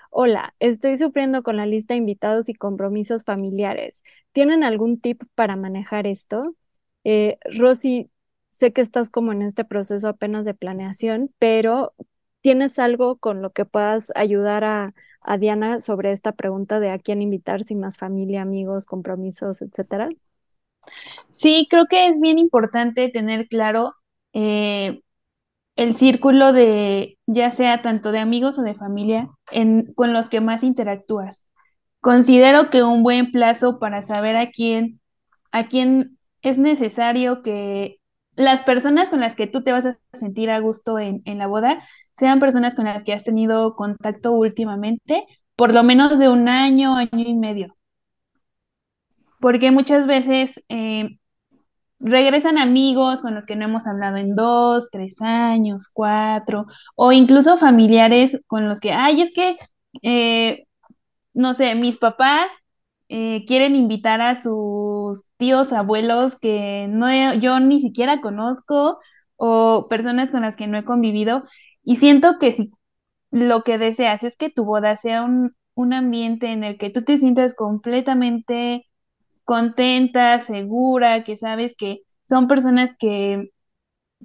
Hola, 0.10 0.56
estoy 0.60 0.98
sufriendo 0.98 1.43
con 1.43 1.58
la 1.58 1.65
lista 1.65 1.93
de 1.93 2.00
invitados 2.00 2.50
y 2.50 2.54
compromisos 2.54 3.24
familiares. 3.24 4.04
¿Tienen 4.32 4.63
algún 4.63 5.00
tip 5.00 5.24
para 5.36 5.56
manejar 5.56 6.08
esto? 6.08 6.56
Eh, 7.04 7.38
Rosy, 7.58 8.10
sé 8.52 8.74
que 8.74 8.82
estás 8.82 9.10
como 9.10 9.32
en 9.32 9.41
este 9.41 9.65
proceso 9.65 10.08
apenas 10.08 10.45
de 10.45 10.54
planeación, 10.54 11.34
pero 11.39 11.93
¿tienes 12.41 12.80
algo 12.80 13.17
con 13.17 13.41
lo 13.41 13.52
que 13.52 13.65
puedas 13.65 14.12
ayudar 14.15 14.63
a, 14.63 14.93
Diana 15.38 15.80
sobre 15.80 16.12
esta 16.12 16.32
pregunta 16.32 16.80
de 16.80 16.89
a 16.89 16.98
quién 16.98 17.22
invitar, 17.22 17.63
sin 17.63 17.80
más 17.80 17.98
familia, 17.98 18.41
amigos, 18.41 18.86
compromisos, 18.86 19.62
etcétera? 19.62 20.10
Sí, 21.30 21.67
creo 21.69 21.86
que 21.88 22.08
es 22.08 22.19
bien 22.19 22.39
importante 22.39 23.10
tener 23.10 23.48
claro 23.48 23.93
eh, 24.34 25.02
el 25.80 25.96
círculo 25.96 26.52
de, 26.52 27.18
ya 27.26 27.52
sea 27.52 27.82
tanto 27.82 28.12
de 28.12 28.20
amigos 28.20 28.60
o 28.60 28.63
de 28.63 28.76
familia, 28.76 29.30
con 29.96 30.12
los 30.12 30.28
que 30.28 30.42
más 30.42 30.63
interactúas. 30.63 31.46
Considero 32.02 32.70
que 32.70 32.84
un 32.84 33.02
buen 33.02 33.32
plazo 33.32 33.80
para 33.80 34.02
saber 34.02 34.36
a 34.36 34.52
quién, 34.52 35.00
a 35.54 35.68
quién 35.68 36.18
es 36.42 36.58
necesario 36.58 37.42
que 37.42 38.00
las 38.36 38.62
personas 38.62 39.10
con 39.10 39.22
las 39.22 39.36
que 39.36 39.48
tú 39.48 39.63
te 39.63 39.72
vas 39.72 39.86
a 39.86 39.98
sentir 40.12 40.50
a 40.50 40.60
gusto 40.60 41.00
en, 41.00 41.22
en 41.24 41.38
la 41.38 41.48
boda 41.48 41.82
sean 42.18 42.39
personas 42.39 42.76
con 42.76 42.84
las 42.86 43.06
que 43.06 43.13
has 43.13 43.24
tenido 43.24 43.76
contacto 43.76 44.34
últimamente, 44.34 45.26
por 45.56 45.74
lo 45.74 45.84
menos 45.84 46.20
de 46.20 46.28
un 46.28 46.50
año, 46.50 46.98
año 46.98 47.10
y 47.13 47.36
medio 47.36 47.78
porque 49.39 49.72
muchas 49.72 50.08
veces 50.08 50.63
eh, 50.70 51.18
regresan 52.00 52.58
amigos 52.58 53.22
con 53.22 53.36
los 53.36 53.46
que 53.46 53.56
no 53.56 53.66
hemos 53.66 53.88
hablado 53.88 54.18
en 54.18 54.36
dos, 54.36 54.90
tres 54.92 55.22
años, 55.22 55.90
cuatro, 55.92 56.66
o 56.96 57.12
incluso 57.12 57.58
familiares 57.58 58.40
con 58.48 58.68
los 58.68 58.80
que, 58.80 58.92
ay, 58.94 59.22
es 59.22 59.34
que, 59.34 59.56
eh, 60.04 60.66
no 61.34 61.54
sé, 61.54 61.76
mis 61.76 61.98
papás 61.98 62.52
eh, 63.10 63.46
quieren 63.46 63.76
invitar 63.76 64.22
a 64.22 64.36
sus 64.36 65.26
tíos, 65.38 65.74
abuelos 65.74 66.38
que 66.38 66.88
no 66.90 67.34
yo 67.36 67.60
ni 67.60 67.80
siquiera 67.80 68.22
conozco, 68.22 69.00
o 69.38 69.88
personas 69.90 70.32
con 70.32 70.42
las 70.44 70.56
que 70.58 70.68
no 70.68 70.78
he 70.78 70.86
convivido, 70.86 71.44
y 71.84 71.96
siento 71.98 72.38
que 72.40 72.52
si 72.52 72.72
lo 73.32 73.64
que 73.64 73.78
deseas 73.78 74.24
es 74.24 74.38
que 74.38 74.50
tu 74.50 74.66
boda 74.66 74.96
sea 74.96 75.24
un, 75.24 75.56
un 75.76 75.94
ambiente 75.94 76.48
en 76.52 76.64
el 76.64 76.78
que 76.78 76.90
tú 76.90 77.04
te 77.04 77.18
sientas 77.18 77.56
completamente 77.56 78.86
contenta, 79.50 80.38
segura, 80.40 81.24
que 81.24 81.36
sabes 81.36 81.76
que 81.76 82.02
son 82.24 82.48
personas 82.48 82.94
que, 83.00 83.50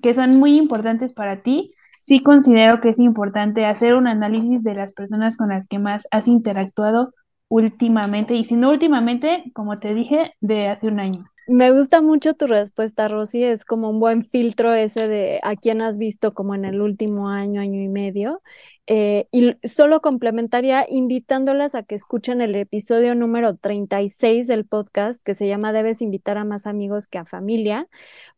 que 0.02 0.14
son 0.14 0.38
muy 0.38 0.56
importantes 0.58 1.12
para 1.14 1.42
ti, 1.42 1.72
sí 2.00 2.20
considero 2.22 2.80
que 2.80 2.90
es 2.90 2.98
importante 3.00 3.66
hacer 3.66 3.94
un 3.94 4.06
análisis 4.08 4.62
de 4.64 4.74
las 4.74 4.92
personas 4.92 5.36
con 5.38 5.48
las 5.50 5.68
que 5.68 5.78
más 5.80 6.06
has 6.10 6.28
interactuado 6.28 7.14
últimamente, 7.48 8.34
y 8.34 8.44
si 8.44 8.56
no 8.56 8.70
últimamente, 8.70 9.44
como 9.54 9.76
te 9.76 9.94
dije, 9.94 10.34
de 10.40 10.68
hace 10.68 10.88
un 10.88 11.00
año. 11.00 11.24
Me 11.46 11.70
gusta 11.72 12.00
mucho 12.00 12.32
tu 12.32 12.46
respuesta, 12.46 13.06
Rosy. 13.06 13.44
Es 13.44 13.66
como 13.66 13.90
un 13.90 14.00
buen 14.00 14.24
filtro 14.24 14.72
ese 14.72 15.08
de 15.08 15.40
a 15.42 15.56
quién 15.56 15.82
has 15.82 15.98
visto 15.98 16.32
como 16.32 16.54
en 16.54 16.64
el 16.64 16.80
último 16.80 17.28
año, 17.28 17.60
año 17.60 17.82
y 17.82 17.88
medio. 17.88 18.40
Eh, 18.86 19.28
y 19.30 19.54
solo 19.66 20.00
complementaría 20.00 20.86
invitándolas 20.88 21.74
a 21.74 21.82
que 21.82 21.96
escuchen 21.96 22.40
el 22.40 22.54
episodio 22.54 23.14
número 23.14 23.56
36 23.56 24.46
del 24.46 24.64
podcast 24.64 25.22
que 25.22 25.34
se 25.34 25.46
llama 25.46 25.72
Debes 25.74 26.00
invitar 26.00 26.38
a 26.38 26.44
más 26.44 26.66
amigos 26.66 27.06
que 27.06 27.18
a 27.18 27.26
familia, 27.26 27.88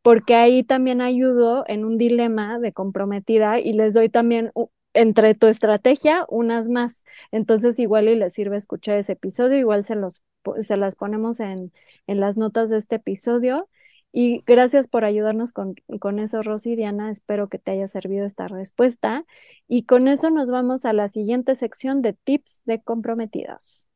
porque 0.02 0.34
ahí 0.34 0.64
también 0.64 1.00
ayudo 1.00 1.64
en 1.68 1.84
un 1.84 1.98
dilema 1.98 2.58
de 2.58 2.72
comprometida 2.72 3.60
y 3.60 3.72
les 3.72 3.94
doy 3.94 4.08
también 4.08 4.52
entre 4.94 5.34
tu 5.34 5.46
estrategia 5.46 6.24
unas 6.28 6.68
más. 6.68 7.04
Entonces 7.30 7.78
igual 7.78 8.08
y 8.08 8.16
les 8.16 8.32
sirve 8.32 8.56
escuchar 8.56 8.98
ese 8.98 9.12
episodio, 9.12 9.58
igual 9.58 9.84
se 9.84 9.94
los 9.96 10.22
se 10.60 10.76
las 10.76 10.94
ponemos 10.94 11.40
en, 11.40 11.72
en 12.06 12.20
las 12.20 12.36
notas 12.36 12.70
de 12.70 12.78
este 12.78 12.96
episodio. 12.96 13.68
Y 14.12 14.42
gracias 14.46 14.88
por 14.88 15.04
ayudarnos 15.04 15.52
con, 15.52 15.74
con, 16.00 16.18
eso, 16.18 16.42
Rosy 16.42 16.72
y 16.72 16.76
Diana. 16.76 17.10
Espero 17.10 17.48
que 17.48 17.58
te 17.58 17.72
haya 17.72 17.88
servido 17.88 18.24
esta 18.24 18.48
respuesta. 18.48 19.24
Y 19.68 19.84
con 19.84 20.08
eso 20.08 20.30
nos 20.30 20.50
vamos 20.50 20.84
a 20.86 20.92
la 20.92 21.08
siguiente 21.08 21.54
sección 21.54 22.02
de 22.02 22.14
tips 22.14 22.62
de 22.64 22.80
comprometidas. 22.80 23.88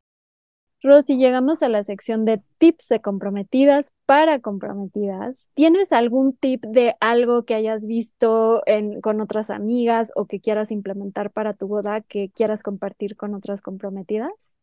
Rosy, 0.82 1.18
llegamos 1.18 1.62
a 1.62 1.68
la 1.68 1.84
sección 1.84 2.24
de 2.24 2.42
tips 2.56 2.88
de 2.88 3.00
comprometidas 3.00 3.92
para 4.06 4.40
comprometidas. 4.40 5.50
¿Tienes 5.54 5.92
algún 5.92 6.34
tip 6.34 6.64
de 6.64 6.96
algo 7.00 7.44
que 7.44 7.54
hayas 7.54 7.86
visto 7.86 8.62
en, 8.66 9.02
con 9.02 9.20
otras 9.20 9.50
amigas 9.50 10.10
o 10.16 10.26
que 10.26 10.40
quieras 10.40 10.70
implementar 10.70 11.32
para 11.32 11.52
tu 11.52 11.68
boda 11.68 12.00
que 12.00 12.30
quieras 12.30 12.62
compartir 12.62 13.16
con 13.16 13.34
otras 13.34 13.60
comprometidas? 13.60 14.56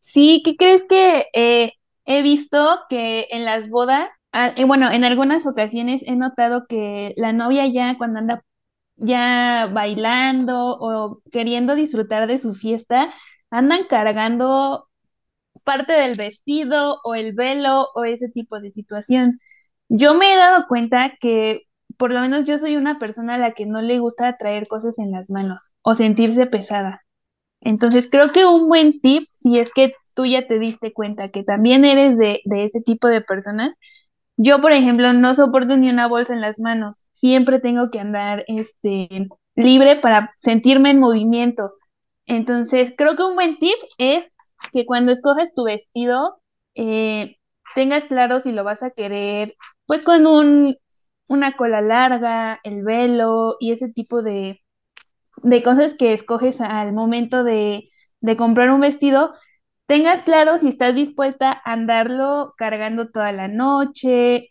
Sí, 0.00 0.42
¿qué 0.44 0.56
crees 0.56 0.84
que 0.84 1.26
eh, 1.34 1.72
he 2.04 2.22
visto 2.22 2.80
que 2.88 3.28
en 3.30 3.44
las 3.44 3.68
bodas, 3.68 4.14
ah, 4.32 4.52
bueno, 4.66 4.90
en 4.90 5.04
algunas 5.04 5.46
ocasiones 5.46 6.02
he 6.06 6.16
notado 6.16 6.66
que 6.68 7.14
la 7.16 7.32
novia 7.32 7.66
ya 7.66 7.96
cuando 7.98 8.18
anda 8.20 8.44
ya 8.96 9.68
bailando 9.72 10.76
o 10.80 11.22
queriendo 11.32 11.74
disfrutar 11.74 12.26
de 12.28 12.38
su 12.38 12.54
fiesta, 12.54 13.12
andan 13.50 13.86
cargando 13.88 14.88
parte 15.64 15.92
del 15.94 16.16
vestido 16.16 17.00
o 17.04 17.14
el 17.14 17.34
velo 17.34 17.88
o 17.94 18.04
ese 18.04 18.28
tipo 18.28 18.60
de 18.60 18.70
situación. 18.72 19.34
Yo 19.88 20.14
me 20.14 20.34
he 20.34 20.36
dado 20.38 20.66
cuenta 20.68 21.14
que 21.20 21.62
por 21.98 22.12
lo 22.12 22.20
menos 22.20 22.44
yo 22.46 22.58
soy 22.58 22.76
una 22.76 22.98
persona 22.98 23.34
a 23.36 23.38
la 23.38 23.52
que 23.54 23.66
no 23.66 23.82
le 23.82 23.98
gusta 24.00 24.36
traer 24.38 24.68
cosas 24.68 24.98
en 24.98 25.12
las 25.12 25.30
manos 25.30 25.72
o 25.82 25.94
sentirse 25.94 26.46
pesada. 26.46 27.02
Entonces 27.62 28.08
creo 28.10 28.28
que 28.30 28.46
un 28.46 28.68
buen 28.68 29.00
tip, 29.00 29.24
si 29.32 29.58
es 29.58 29.72
que 29.72 29.94
tú 30.16 30.26
ya 30.26 30.46
te 30.48 30.58
diste 30.60 30.92
cuenta 30.92 31.30
que 31.30 31.44
también 31.44 31.84
eres 31.86 32.18
de, 32.18 32.40
de 32.44 32.64
ese 32.64 32.82
tipo 32.82 33.08
de 33.08 33.22
personas, 33.22 33.74
yo, 34.36 34.60
por 34.60 34.72
ejemplo, 34.72 35.12
no 35.12 35.34
soporto 35.34 35.76
ni 35.76 35.90
una 35.90 36.08
bolsa 36.08 36.32
en 36.34 36.40
las 36.40 36.58
manos. 36.60 37.06
Siempre 37.12 37.60
tengo 37.60 37.90
que 37.90 38.00
andar 38.00 38.44
este, 38.48 39.28
libre 39.56 39.96
para 39.96 40.32
sentirme 40.36 40.90
en 40.90 41.00
movimiento. 41.00 41.70
Entonces, 42.26 42.94
creo 42.96 43.16
que 43.16 43.24
un 43.24 43.34
buen 43.34 43.58
tip 43.58 43.76
es 43.98 44.32
que 44.72 44.86
cuando 44.86 45.12
escoges 45.12 45.54
tu 45.54 45.64
vestido, 45.64 46.40
eh, 46.74 47.36
tengas 47.74 48.06
claro 48.06 48.40
si 48.40 48.52
lo 48.52 48.64
vas 48.64 48.82
a 48.82 48.90
querer, 48.90 49.54
pues 49.86 50.02
con 50.04 50.26
un, 50.26 50.76
una 51.28 51.56
cola 51.56 51.80
larga, 51.82 52.60
el 52.64 52.84
velo 52.84 53.56
y 53.60 53.72
ese 53.72 53.88
tipo 53.92 54.22
de, 54.22 54.60
de 55.42 55.62
cosas 55.62 55.94
que 55.94 56.12
escoges 56.12 56.60
al 56.60 56.92
momento 56.92 57.44
de, 57.44 57.88
de 58.20 58.36
comprar 58.36 58.70
un 58.70 58.80
vestido, 58.80 59.34
tengas 59.86 60.22
claro 60.22 60.58
si 60.58 60.68
estás 60.68 60.94
dispuesta 60.94 61.52
a 61.64 61.72
andarlo 61.72 62.54
cargando 62.56 63.08
toda 63.10 63.32
la 63.32 63.48
noche 63.48 64.50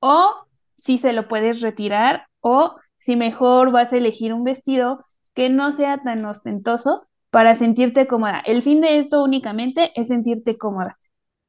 o 0.00 0.46
si 0.76 0.98
se 0.98 1.12
lo 1.12 1.28
puedes 1.28 1.60
retirar 1.60 2.26
o 2.40 2.76
si 2.98 3.16
mejor 3.16 3.72
vas 3.72 3.92
a 3.92 3.96
elegir 3.98 4.32
un 4.32 4.44
vestido 4.44 5.04
que 5.34 5.48
no 5.50 5.72
sea 5.72 5.98
tan 6.02 6.24
ostentoso 6.24 7.06
para 7.30 7.54
sentirte 7.54 8.06
cómoda. 8.06 8.42
El 8.46 8.62
fin 8.62 8.80
de 8.80 8.98
esto 8.98 9.22
únicamente 9.22 9.92
es 9.94 10.08
sentirte 10.08 10.56
cómoda 10.58 10.98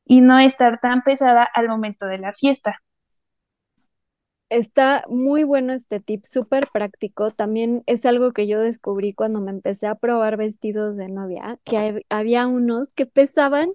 y 0.06 0.22
no 0.22 0.40
estar 0.40 0.80
tan 0.80 1.04
pesada 1.04 1.48
al 1.54 1.70
momento 1.70 2.08
de 2.08 2.20
la 2.20 2.34
fiesta. 2.34 2.80
Está 4.50 5.04
muy 5.10 5.44
bueno 5.44 5.74
este 5.74 6.00
tip, 6.00 6.24
súper 6.26 6.70
práctico. 6.72 7.32
También 7.32 7.84
es 7.86 8.06
algo 8.06 8.32
que 8.32 8.48
yo 8.48 8.62
descubrí 8.62 9.14
cuando 9.14 9.42
me 9.42 9.52
empecé 9.52 9.88
a 9.88 9.96
probar 9.96 10.38
vestidos 10.38 10.96
de 10.96 11.10
novia, 11.10 11.60
que 11.66 12.06
había 12.10 12.48
unos 12.48 12.90
que 12.94 13.06
pesaban 13.06 13.68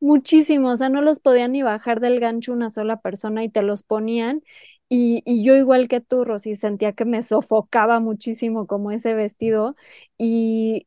muchísimo, 0.00 0.70
o 0.70 0.76
sea, 0.76 0.88
no 0.88 1.02
los 1.02 1.20
podían 1.20 1.52
ni 1.52 1.62
bajar 1.62 2.00
del 2.00 2.20
gancho 2.20 2.52
una 2.54 2.70
sola 2.70 3.00
persona 3.00 3.44
y 3.44 3.50
te 3.50 3.60
los 3.62 3.82
ponían. 3.82 4.42
Y, 4.88 5.22
y 5.26 5.44
yo 5.44 5.56
igual 5.56 5.88
que 5.88 6.00
tú, 6.00 6.24
Rosy, 6.24 6.56
sentía 6.56 6.92
que 6.94 7.04
me 7.04 7.22
sofocaba 7.22 8.00
muchísimo 8.00 8.66
como 8.66 8.90
ese 8.92 9.12
vestido 9.14 9.76
y, 10.18 10.86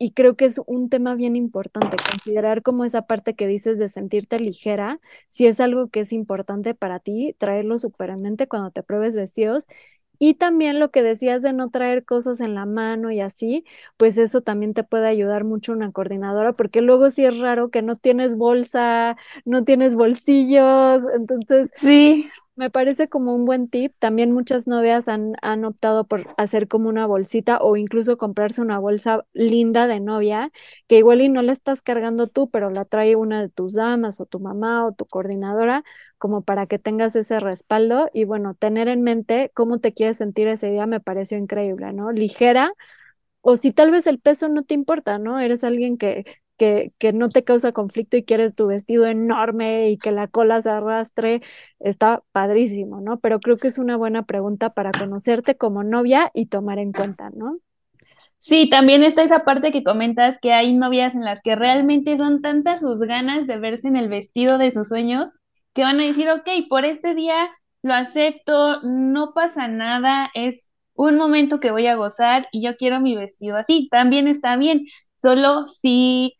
y 0.00 0.12
creo 0.12 0.34
que 0.36 0.46
es 0.46 0.60
un 0.66 0.88
tema 0.88 1.14
bien 1.14 1.36
importante, 1.36 1.98
considerar 2.10 2.62
como 2.62 2.86
esa 2.86 3.02
parte 3.02 3.34
que 3.36 3.46
dices 3.46 3.78
de 3.78 3.90
sentirte 3.90 4.40
ligera, 4.40 4.98
si 5.28 5.46
es 5.46 5.60
algo 5.60 5.90
que 5.90 6.00
es 6.00 6.12
importante 6.14 6.74
para 6.74 7.00
ti, 7.00 7.36
traerlo 7.38 7.78
súper 7.78 8.10
en 8.10 8.22
mente 8.22 8.48
cuando 8.48 8.70
te 8.72 8.82
pruebes 8.82 9.14
vestidos. 9.14 9.66
Y 10.22 10.34
también 10.34 10.80
lo 10.80 10.90
que 10.90 11.02
decías 11.02 11.42
de 11.42 11.52
no 11.54 11.70
traer 11.70 12.04
cosas 12.04 12.40
en 12.40 12.54
la 12.54 12.66
mano 12.66 13.10
y 13.10 13.20
así, 13.20 13.64
pues 13.98 14.18
eso 14.18 14.42
también 14.42 14.74
te 14.74 14.84
puede 14.84 15.08
ayudar 15.08 15.44
mucho 15.44 15.72
una 15.72 15.92
coordinadora, 15.92 16.52
porque 16.54 16.82
luego 16.82 17.10
sí 17.10 17.24
es 17.24 17.38
raro 17.38 17.70
que 17.70 17.82
no 17.82 17.96
tienes 17.96 18.36
bolsa, 18.36 19.16
no 19.46 19.64
tienes 19.64 19.96
bolsillos, 19.96 21.04
entonces 21.14 21.70
sí. 21.76 22.30
Me 22.60 22.68
parece 22.70 23.08
como 23.08 23.34
un 23.34 23.46
buen 23.46 23.68
tip. 23.70 23.94
También 23.98 24.32
muchas 24.32 24.66
novias 24.66 25.08
han, 25.08 25.32
han 25.40 25.64
optado 25.64 26.04
por 26.06 26.24
hacer 26.36 26.68
como 26.68 26.90
una 26.90 27.06
bolsita 27.06 27.58
o 27.62 27.74
incluso 27.76 28.18
comprarse 28.18 28.60
una 28.60 28.78
bolsa 28.78 29.24
linda 29.32 29.86
de 29.86 29.98
novia, 30.00 30.52
que 30.86 30.98
igual 30.98 31.22
y 31.22 31.30
no 31.30 31.40
la 31.40 31.52
estás 31.52 31.80
cargando 31.80 32.26
tú, 32.28 32.50
pero 32.50 32.68
la 32.68 32.84
trae 32.84 33.16
una 33.16 33.40
de 33.40 33.48
tus 33.48 33.72
damas 33.74 34.20
o 34.20 34.26
tu 34.26 34.40
mamá 34.40 34.84
o 34.86 34.92
tu 34.92 35.06
coordinadora, 35.06 35.84
como 36.18 36.42
para 36.42 36.66
que 36.66 36.78
tengas 36.78 37.16
ese 37.16 37.40
respaldo. 37.40 38.10
Y 38.12 38.24
bueno, 38.24 38.54
tener 38.54 38.88
en 38.88 39.02
mente 39.02 39.50
cómo 39.54 39.78
te 39.78 39.94
quieres 39.94 40.18
sentir 40.18 40.46
ese 40.48 40.70
día 40.70 40.84
me 40.86 41.00
pareció 41.00 41.38
increíble, 41.38 41.94
¿no? 41.94 42.12
Ligera, 42.12 42.74
o 43.42 43.56
si 43.56 43.72
tal 43.72 43.90
vez 43.90 44.06
el 44.06 44.18
peso 44.20 44.48
no 44.48 44.64
te 44.64 44.74
importa, 44.74 45.18
¿no? 45.18 45.40
Eres 45.40 45.64
alguien 45.64 45.96
que 45.98 46.24
que, 46.60 47.12
no 47.14 47.30
te 47.30 47.42
causa 47.42 47.72
conflicto 47.72 48.18
y 48.18 48.22
quieres 48.22 48.54
tu 48.54 48.66
vestido 48.66 49.06
enorme 49.06 49.88
y 49.88 49.96
que 49.96 50.12
la 50.12 50.28
cola 50.28 50.60
se 50.60 50.68
arrastre, 50.68 51.40
está 51.78 52.22
padrísimo, 52.32 53.00
¿no? 53.00 53.18
Pero 53.18 53.40
creo 53.40 53.56
que 53.56 53.68
es 53.68 53.78
una 53.78 53.96
buena 53.96 54.24
pregunta 54.24 54.74
para 54.74 54.92
conocerte 54.92 55.56
como 55.56 55.82
novia 55.84 56.30
y 56.34 56.46
tomar 56.46 56.78
en 56.78 56.92
cuenta, 56.92 57.30
¿no? 57.30 57.56
Sí, 58.38 58.68
también 58.68 59.02
está 59.02 59.22
esa 59.22 59.44
parte 59.44 59.72
que 59.72 59.82
comentas 59.82 60.38
que 60.40 60.52
hay 60.52 60.74
novias 60.74 61.14
en 61.14 61.24
las 61.24 61.40
que 61.40 61.56
realmente 61.56 62.18
son 62.18 62.42
tantas 62.42 62.80
sus 62.80 63.00
ganas 63.00 63.46
de 63.46 63.58
verse 63.58 63.88
en 63.88 63.96
el 63.96 64.08
vestido 64.08 64.58
de 64.58 64.70
sus 64.70 64.88
sueños 64.88 65.28
que 65.72 65.82
van 65.82 65.98
a 66.00 66.04
decir, 66.04 66.28
ok, 66.30 66.48
por 66.68 66.84
este 66.84 67.14
día 67.14 67.48
lo 67.82 67.94
acepto, 67.94 68.82
no 68.82 69.32
pasa 69.32 69.68
nada, 69.68 70.30
es 70.34 70.68
un 70.94 71.16
momento 71.16 71.58
que 71.58 71.70
voy 71.70 71.86
a 71.86 71.94
gozar 71.94 72.48
y 72.52 72.62
yo 72.62 72.76
quiero 72.76 73.00
mi 73.00 73.16
vestido 73.16 73.56
así, 73.56 73.88
también 73.90 74.28
está 74.28 74.56
bien, 74.56 74.84
solo 75.16 75.68
si 75.68 76.34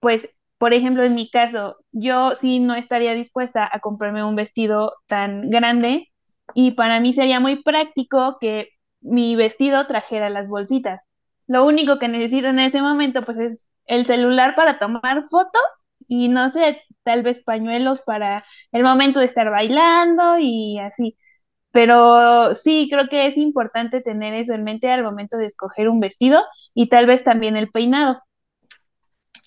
pues, 0.00 0.28
por 0.58 0.74
ejemplo, 0.74 1.04
en 1.04 1.14
mi 1.14 1.30
caso, 1.30 1.76
yo 1.92 2.34
sí 2.36 2.60
no 2.60 2.74
estaría 2.74 3.14
dispuesta 3.14 3.68
a 3.72 3.80
comprarme 3.80 4.24
un 4.24 4.36
vestido 4.36 4.94
tan 5.06 5.50
grande 5.50 6.08
y 6.54 6.72
para 6.72 7.00
mí 7.00 7.12
sería 7.12 7.40
muy 7.40 7.62
práctico 7.62 8.38
que 8.40 8.68
mi 9.00 9.36
vestido 9.36 9.86
trajera 9.86 10.30
las 10.30 10.48
bolsitas. 10.50 11.02
Lo 11.46 11.64
único 11.66 11.98
que 11.98 12.08
necesito 12.08 12.48
en 12.48 12.58
ese 12.60 12.82
momento, 12.82 13.22
pues, 13.22 13.38
es 13.38 13.66
el 13.86 14.04
celular 14.04 14.54
para 14.54 14.78
tomar 14.78 15.22
fotos 15.24 15.62
y 16.08 16.28
no 16.28 16.48
sé, 16.50 16.80
tal 17.02 17.22
vez 17.22 17.40
pañuelos 17.42 18.00
para 18.02 18.44
el 18.72 18.82
momento 18.82 19.20
de 19.20 19.26
estar 19.26 19.50
bailando 19.50 20.38
y 20.38 20.78
así. 20.78 21.16
Pero 21.72 22.54
sí, 22.54 22.88
creo 22.90 23.08
que 23.08 23.26
es 23.26 23.36
importante 23.36 24.00
tener 24.00 24.34
eso 24.34 24.54
en 24.54 24.64
mente 24.64 24.90
al 24.90 25.04
momento 25.04 25.36
de 25.36 25.46
escoger 25.46 25.88
un 25.88 26.00
vestido 26.00 26.42
y 26.74 26.88
tal 26.88 27.06
vez 27.06 27.24
también 27.24 27.56
el 27.56 27.70
peinado 27.70 28.20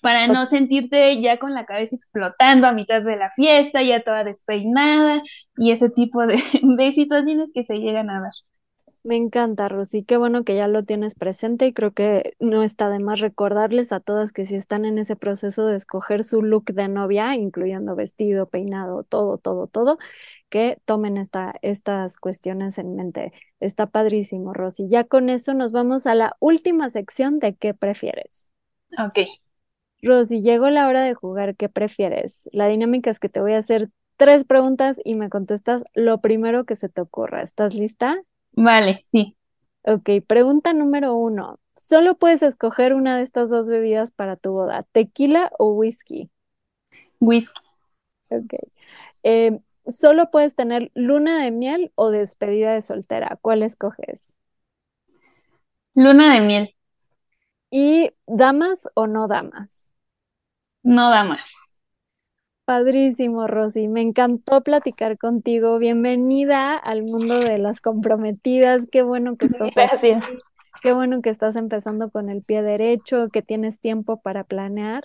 para 0.04 0.26
no 0.26 0.44
sentirte 0.44 1.18
ya 1.18 1.38
con 1.38 1.54
la 1.54 1.64
cabeza 1.64 1.96
explotando 1.96 2.66
a 2.66 2.72
mitad 2.72 3.00
de 3.00 3.16
la 3.16 3.30
fiesta, 3.30 3.82
ya 3.82 4.02
toda 4.02 4.22
despeinada 4.22 5.22
y 5.56 5.70
ese 5.70 5.88
tipo 5.88 6.26
de, 6.26 6.92
situaciones 6.92 7.52
que 7.54 7.64
se 7.64 7.76
llegan 7.76 8.10
a 8.10 8.20
dar. 8.20 8.32
Me 9.02 9.16
encanta, 9.16 9.66
Rosy. 9.68 10.04
Qué 10.04 10.18
bueno 10.18 10.44
que 10.44 10.56
ya 10.56 10.68
lo 10.68 10.82
tienes 10.82 11.14
presente 11.14 11.66
y 11.66 11.72
creo 11.72 11.92
que 11.92 12.36
no 12.38 12.62
está 12.62 12.90
de 12.90 12.98
más 12.98 13.20
recordarles 13.20 13.92
a 13.92 14.00
todas 14.00 14.30
que 14.30 14.44
si 14.44 14.56
están 14.56 14.84
en 14.84 14.98
ese 14.98 15.16
proceso 15.16 15.66
de 15.66 15.76
escoger 15.76 16.22
su 16.22 16.42
look 16.42 16.66
de 16.66 16.88
novia, 16.88 17.34
incluyendo 17.34 17.96
vestido, 17.96 18.50
peinado, 18.50 19.04
todo, 19.04 19.38
todo, 19.38 19.68
todo, 19.68 19.96
que 20.50 20.78
tomen 20.84 21.16
esta, 21.16 21.54
estas 21.62 22.18
cuestiones 22.18 22.76
en 22.76 22.94
mente. 22.94 23.32
Está 23.58 23.86
padrísimo, 23.86 24.52
Rosy. 24.52 24.86
Ya 24.86 25.04
con 25.04 25.30
eso 25.30 25.54
nos 25.54 25.72
vamos 25.72 26.06
a 26.06 26.14
la 26.14 26.36
última 26.40 26.90
sección 26.90 27.38
de 27.38 27.54
qué 27.54 27.72
prefieres. 27.72 28.50
Ok. 28.98 29.20
Rosy, 30.04 30.42
llegó 30.42 30.70
la 30.70 30.88
hora 30.88 31.02
de 31.02 31.14
jugar, 31.14 31.56
¿qué 31.56 31.68
prefieres? 31.68 32.48
La 32.52 32.68
dinámica 32.68 33.10
es 33.10 33.18
que 33.18 33.28
te 33.28 33.40
voy 33.40 33.54
a 33.54 33.58
hacer 33.58 33.90
tres 34.16 34.44
preguntas 34.44 35.00
y 35.04 35.14
me 35.14 35.30
contestas 35.30 35.84
lo 35.94 36.20
primero 36.20 36.64
que 36.64 36.76
se 36.76 36.88
te 36.88 37.00
ocurra. 37.00 37.42
¿Estás 37.42 37.74
lista? 37.74 38.22
Vale, 38.56 39.00
sí. 39.04 39.36
Ok, 39.82 40.08
pregunta 40.26 40.72
número 40.72 41.14
uno. 41.14 41.58
Solo 41.76 42.16
puedes 42.16 42.42
escoger 42.42 42.94
una 42.94 43.16
de 43.16 43.22
estas 43.22 43.50
dos 43.50 43.68
bebidas 43.68 44.10
para 44.12 44.36
tu 44.36 44.52
boda, 44.52 44.84
tequila 44.92 45.50
o 45.58 45.72
whisky. 45.72 46.30
Whisky. 47.20 47.64
Ok. 48.30 48.52
Eh, 49.24 49.58
solo 49.86 50.30
puedes 50.30 50.54
tener 50.56 50.90
luna 50.94 51.42
de 51.44 51.50
miel 51.50 51.92
o 51.96 52.10
despedida 52.10 52.74
de 52.74 52.82
soltera. 52.82 53.38
¿Cuál 53.42 53.62
escoges? 53.62 54.34
Luna 55.94 56.34
de 56.34 56.40
miel. 56.40 56.74
¿Y 57.70 58.10
damas 58.26 58.88
o 58.94 59.06
no 59.06 59.28
damas? 59.28 59.83
No 60.84 61.10
damas. 61.10 61.74
Padrísimo, 62.66 63.46
Rosy. 63.46 63.88
Me 63.88 64.02
encantó 64.02 64.62
platicar 64.62 65.16
contigo. 65.18 65.78
Bienvenida 65.78 66.76
al 66.76 67.02
mundo 67.04 67.38
de 67.38 67.58
las 67.58 67.80
comprometidas. 67.80 68.82
Qué 68.90 69.02
bueno 69.02 69.36
que 69.36 69.46
estás 69.46 69.70
Gracias. 69.76 70.22
aquí. 70.22 70.22
Qué 70.84 70.92
bueno 70.92 71.22
que 71.22 71.30
estás 71.30 71.56
empezando 71.56 72.10
con 72.10 72.28
el 72.28 72.42
pie 72.42 72.60
derecho, 72.60 73.30
que 73.30 73.40
tienes 73.40 73.80
tiempo 73.80 74.20
para 74.20 74.44
planear. 74.44 75.02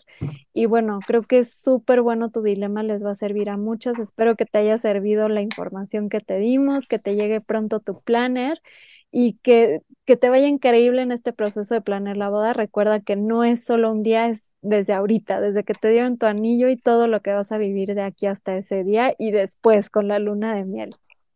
Y 0.51 0.65
bueno, 0.65 0.99
creo 1.07 1.21
que 1.23 1.39
es 1.39 1.53
súper 1.53 2.01
bueno 2.01 2.31
tu 2.31 2.41
dilema, 2.41 2.83
les 2.83 3.01
va 3.01 3.11
a 3.11 3.15
servir 3.15 3.49
a 3.49 3.55
muchas. 3.55 3.97
Espero 3.97 4.35
que 4.35 4.43
te 4.43 4.57
haya 4.57 4.77
servido 4.77 5.29
la 5.29 5.41
información 5.41 6.09
que 6.09 6.19
te 6.19 6.37
dimos, 6.37 6.85
que 6.85 6.99
te 6.99 7.15
llegue 7.15 7.39
pronto 7.39 7.79
tu 7.79 7.93
planner 8.03 8.61
y 9.09 9.35
que, 9.35 9.79
que 10.03 10.17
te 10.17 10.27
vaya 10.27 10.47
increíble 10.47 11.01
en 11.01 11.13
este 11.13 11.31
proceso 11.31 11.75
de 11.75 11.81
planear 11.81 12.17
la 12.17 12.29
boda. 12.29 12.51
Recuerda 12.51 12.99
que 12.99 13.15
no 13.15 13.45
es 13.45 13.63
solo 13.63 13.89
un 13.89 14.03
día, 14.03 14.27
es 14.27 14.49
desde 14.61 14.91
ahorita, 14.91 15.39
desde 15.39 15.63
que 15.63 15.75
te 15.75 15.91
dieron 15.91 16.17
tu 16.17 16.25
anillo 16.25 16.67
y 16.67 16.75
todo 16.75 17.07
lo 17.07 17.21
que 17.21 17.31
vas 17.31 17.53
a 17.53 17.57
vivir 17.57 17.95
de 17.95 18.01
aquí 18.01 18.25
hasta 18.25 18.57
ese 18.57 18.83
día 18.83 19.13
y 19.17 19.31
después 19.31 19.89
con 19.89 20.09
la 20.09 20.19
luna 20.19 20.53
de 20.55 20.65
miel. 20.65 20.89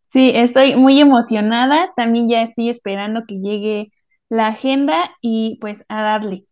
Sí, 0.10 0.34
estoy 0.36 0.76
muy 0.76 1.00
emocionada. 1.00 1.94
También 1.96 2.28
ya 2.28 2.42
estoy 2.42 2.70
esperando 2.70 3.22
que 3.26 3.40
llegue 3.40 3.90
la 4.34 4.48
agenda 4.48 5.12
y 5.22 5.60
pues 5.62 5.86
a 5.90 6.02
darle. 6.02 6.46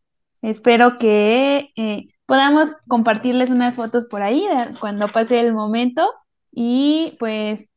Espero 0.44 1.00
que 1.00 1.70
eh, 1.76 2.04
podamos 2.28 2.70
compartirles 2.88 3.50
unas 3.50 3.76
fotos 3.76 4.06
por 4.06 4.22
ahí 4.22 4.46
cuando 4.80 5.08
pase 5.08 5.40
el 5.40 5.52
momento 5.52 6.08
y 6.52 7.16
pues 7.20 7.70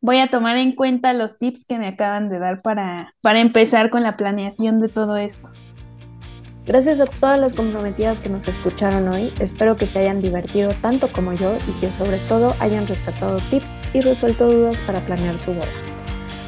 voy 0.00 0.18
a 0.18 0.30
tomar 0.30 0.56
en 0.58 0.76
cuenta 0.76 1.12
los 1.12 1.38
tips 1.38 1.64
que 1.64 1.76
me 1.76 1.88
acaban 1.88 2.28
de 2.28 2.38
dar 2.38 2.62
para, 2.62 3.14
para 3.20 3.40
empezar 3.40 3.90
con 3.90 4.04
la 4.04 4.16
planeación 4.16 4.78
de 4.78 4.88
todo 4.88 5.16
esto. 5.16 5.50
Gracias 6.64 7.00
a 7.00 7.06
todas 7.06 7.40
las 7.40 7.54
comprometidas 7.54 8.20
que 8.20 8.28
nos 8.28 8.46
escucharon 8.46 9.08
hoy, 9.08 9.32
espero 9.40 9.76
que 9.76 9.86
se 9.86 9.98
hayan 9.98 10.20
divertido 10.20 10.70
tanto 10.82 11.10
como 11.12 11.32
yo 11.32 11.56
y 11.66 11.80
que 11.80 11.90
sobre 11.90 12.18
todo 12.28 12.54
hayan 12.60 12.86
rescatado 12.86 13.38
tips 13.50 13.78
y 13.92 14.02
resuelto 14.02 14.52
dudas 14.52 14.78
para 14.82 15.04
planear 15.04 15.36
su 15.36 15.52
boda. 15.52 15.87